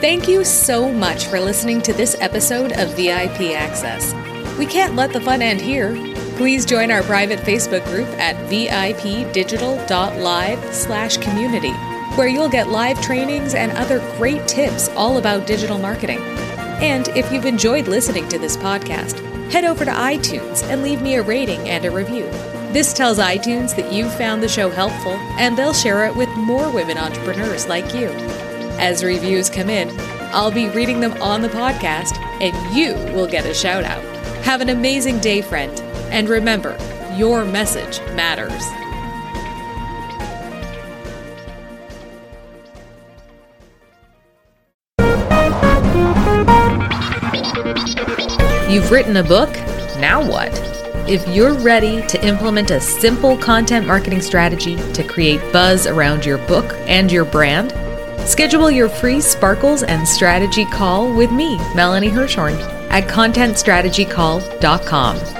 Thank 0.00 0.28
you 0.28 0.44
so 0.44 0.92
much 0.92 1.26
for 1.26 1.40
listening 1.40 1.82
to 1.82 1.92
this 1.92 2.16
episode 2.20 2.70
of 2.72 2.94
VIP 2.94 3.56
Access. 3.56 4.14
We 4.56 4.66
can't 4.66 4.94
let 4.94 5.12
the 5.12 5.20
fun 5.20 5.42
end 5.42 5.60
here. 5.60 5.90
Please 6.38 6.64
join 6.64 6.90
our 6.92 7.02
private 7.02 7.40
Facebook 7.40 7.84
group 7.86 8.06
at 8.10 8.36
vipdigital.live 8.48 10.72
slash 10.72 11.16
community, 11.16 11.72
where 12.14 12.28
you'll 12.28 12.48
get 12.48 12.68
live 12.68 13.02
trainings 13.02 13.54
and 13.54 13.72
other 13.72 13.98
great 14.16 14.46
tips 14.46 14.88
all 14.90 15.18
about 15.18 15.48
digital 15.48 15.78
marketing. 15.78 16.20
And 16.80 17.08
if 17.08 17.32
you've 17.32 17.44
enjoyed 17.44 17.88
listening 17.88 18.28
to 18.28 18.38
this 18.38 18.56
podcast, 18.56 19.18
head 19.50 19.64
over 19.64 19.84
to 19.84 19.90
iTunes 19.90 20.62
and 20.70 20.84
leave 20.84 21.02
me 21.02 21.16
a 21.16 21.22
rating 21.22 21.68
and 21.68 21.84
a 21.84 21.90
review. 21.90 22.22
This 22.72 22.92
tells 22.92 23.18
iTunes 23.18 23.74
that 23.74 23.92
you 23.92 24.08
found 24.08 24.40
the 24.40 24.48
show 24.48 24.70
helpful, 24.70 25.14
and 25.40 25.58
they'll 25.58 25.72
share 25.72 26.06
it 26.06 26.14
with 26.14 26.28
more 26.36 26.70
women 26.70 26.98
entrepreneurs 26.98 27.66
like 27.66 27.96
you. 27.96 28.10
As 28.78 29.02
reviews 29.02 29.50
come 29.50 29.70
in, 29.70 29.90
I'll 30.32 30.52
be 30.52 30.68
reading 30.68 31.00
them 31.00 31.20
on 31.20 31.42
the 31.42 31.48
podcast, 31.48 32.16
and 32.40 32.54
you 32.76 32.94
will 33.12 33.26
get 33.26 33.44
a 33.44 33.52
shout 33.52 33.82
out. 33.82 34.04
Have 34.44 34.60
an 34.60 34.68
amazing 34.68 35.18
day, 35.18 35.42
friend, 35.42 35.76
and 36.10 36.28
remember, 36.28 36.76
your 37.16 37.44
message 37.44 38.00
matters. 38.14 38.64
You've 48.70 48.90
written 48.90 49.16
a 49.16 49.22
book? 49.22 49.50
Now 49.98 50.22
what? 50.22 50.50
If 51.08 51.26
you're 51.26 51.54
ready 51.54 52.06
to 52.08 52.26
implement 52.26 52.70
a 52.70 52.78
simple 52.78 53.34
content 53.38 53.86
marketing 53.86 54.20
strategy 54.20 54.76
to 54.92 55.02
create 55.02 55.40
buzz 55.54 55.86
around 55.86 56.26
your 56.26 56.36
book 56.46 56.74
and 56.86 57.10
your 57.10 57.24
brand, 57.24 57.72
schedule 58.28 58.70
your 58.70 58.90
free 58.90 59.22
Sparkles 59.22 59.82
and 59.82 60.06
Strategy 60.06 60.66
call 60.66 61.10
with 61.10 61.32
me, 61.32 61.56
Melanie 61.74 62.10
Hirschhorn, 62.10 62.60
at 62.90 63.08
contentstrategycall.com. 63.08 65.37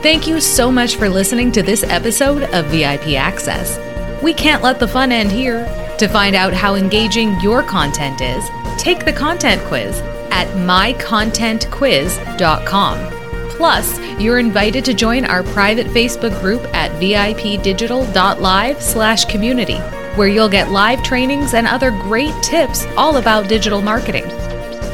Thank 0.00 0.28
you 0.28 0.40
so 0.40 0.70
much 0.70 0.94
for 0.94 1.08
listening 1.08 1.50
to 1.50 1.60
this 1.60 1.82
episode 1.82 2.44
of 2.54 2.66
VIP 2.66 3.16
Access. 3.16 3.80
We 4.22 4.32
can't 4.32 4.62
let 4.62 4.78
the 4.78 4.86
fun 4.86 5.10
end 5.10 5.32
here. 5.32 5.64
To 5.98 6.06
find 6.06 6.36
out 6.36 6.52
how 6.52 6.76
engaging 6.76 7.40
your 7.40 7.64
content 7.64 8.20
is, 8.20 8.48
take 8.78 9.04
the 9.04 9.12
content 9.12 9.60
quiz 9.62 9.98
at 10.30 10.46
mycontentquiz.com. 10.54 13.50
Plus, 13.50 13.98
you're 14.20 14.38
invited 14.38 14.84
to 14.84 14.94
join 14.94 15.24
our 15.24 15.42
private 15.42 15.88
Facebook 15.88 16.40
group 16.40 16.62
at 16.72 16.92
vipdigital.live 17.00 18.80
slash 18.80 19.24
community, 19.24 19.78
where 20.14 20.28
you'll 20.28 20.48
get 20.48 20.70
live 20.70 21.02
trainings 21.02 21.54
and 21.54 21.66
other 21.66 21.90
great 21.90 22.40
tips 22.40 22.86
all 22.96 23.16
about 23.16 23.48
digital 23.48 23.82
marketing. 23.82 24.30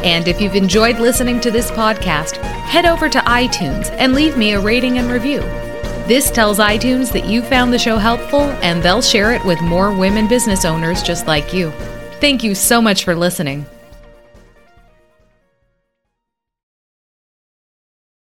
And 0.04 0.28
if 0.28 0.40
you've 0.40 0.54
enjoyed 0.54 0.98
listening 0.98 1.40
to 1.40 1.50
this 1.50 1.70
podcast, 1.70 2.36
head 2.36 2.84
over 2.84 3.08
to 3.08 3.18
iTunes 3.20 3.90
and 3.98 4.12
leave 4.12 4.36
me 4.36 4.52
a 4.52 4.60
rating 4.60 4.98
and 4.98 5.10
review. 5.10 5.40
This 6.06 6.30
tells 6.30 6.58
iTunes 6.58 7.10
that 7.12 7.24
you 7.24 7.40
found 7.40 7.72
the 7.72 7.78
show 7.78 7.96
helpful 7.96 8.42
and 8.62 8.82
they'll 8.82 9.00
share 9.00 9.32
it 9.32 9.42
with 9.46 9.62
more 9.62 9.92
women 9.92 10.28
business 10.28 10.66
owners 10.66 11.02
just 11.02 11.26
like 11.26 11.54
you. 11.54 11.70
Thank 12.20 12.44
you 12.44 12.54
so 12.54 12.82
much 12.82 13.04
for 13.04 13.16
listening. 13.16 13.64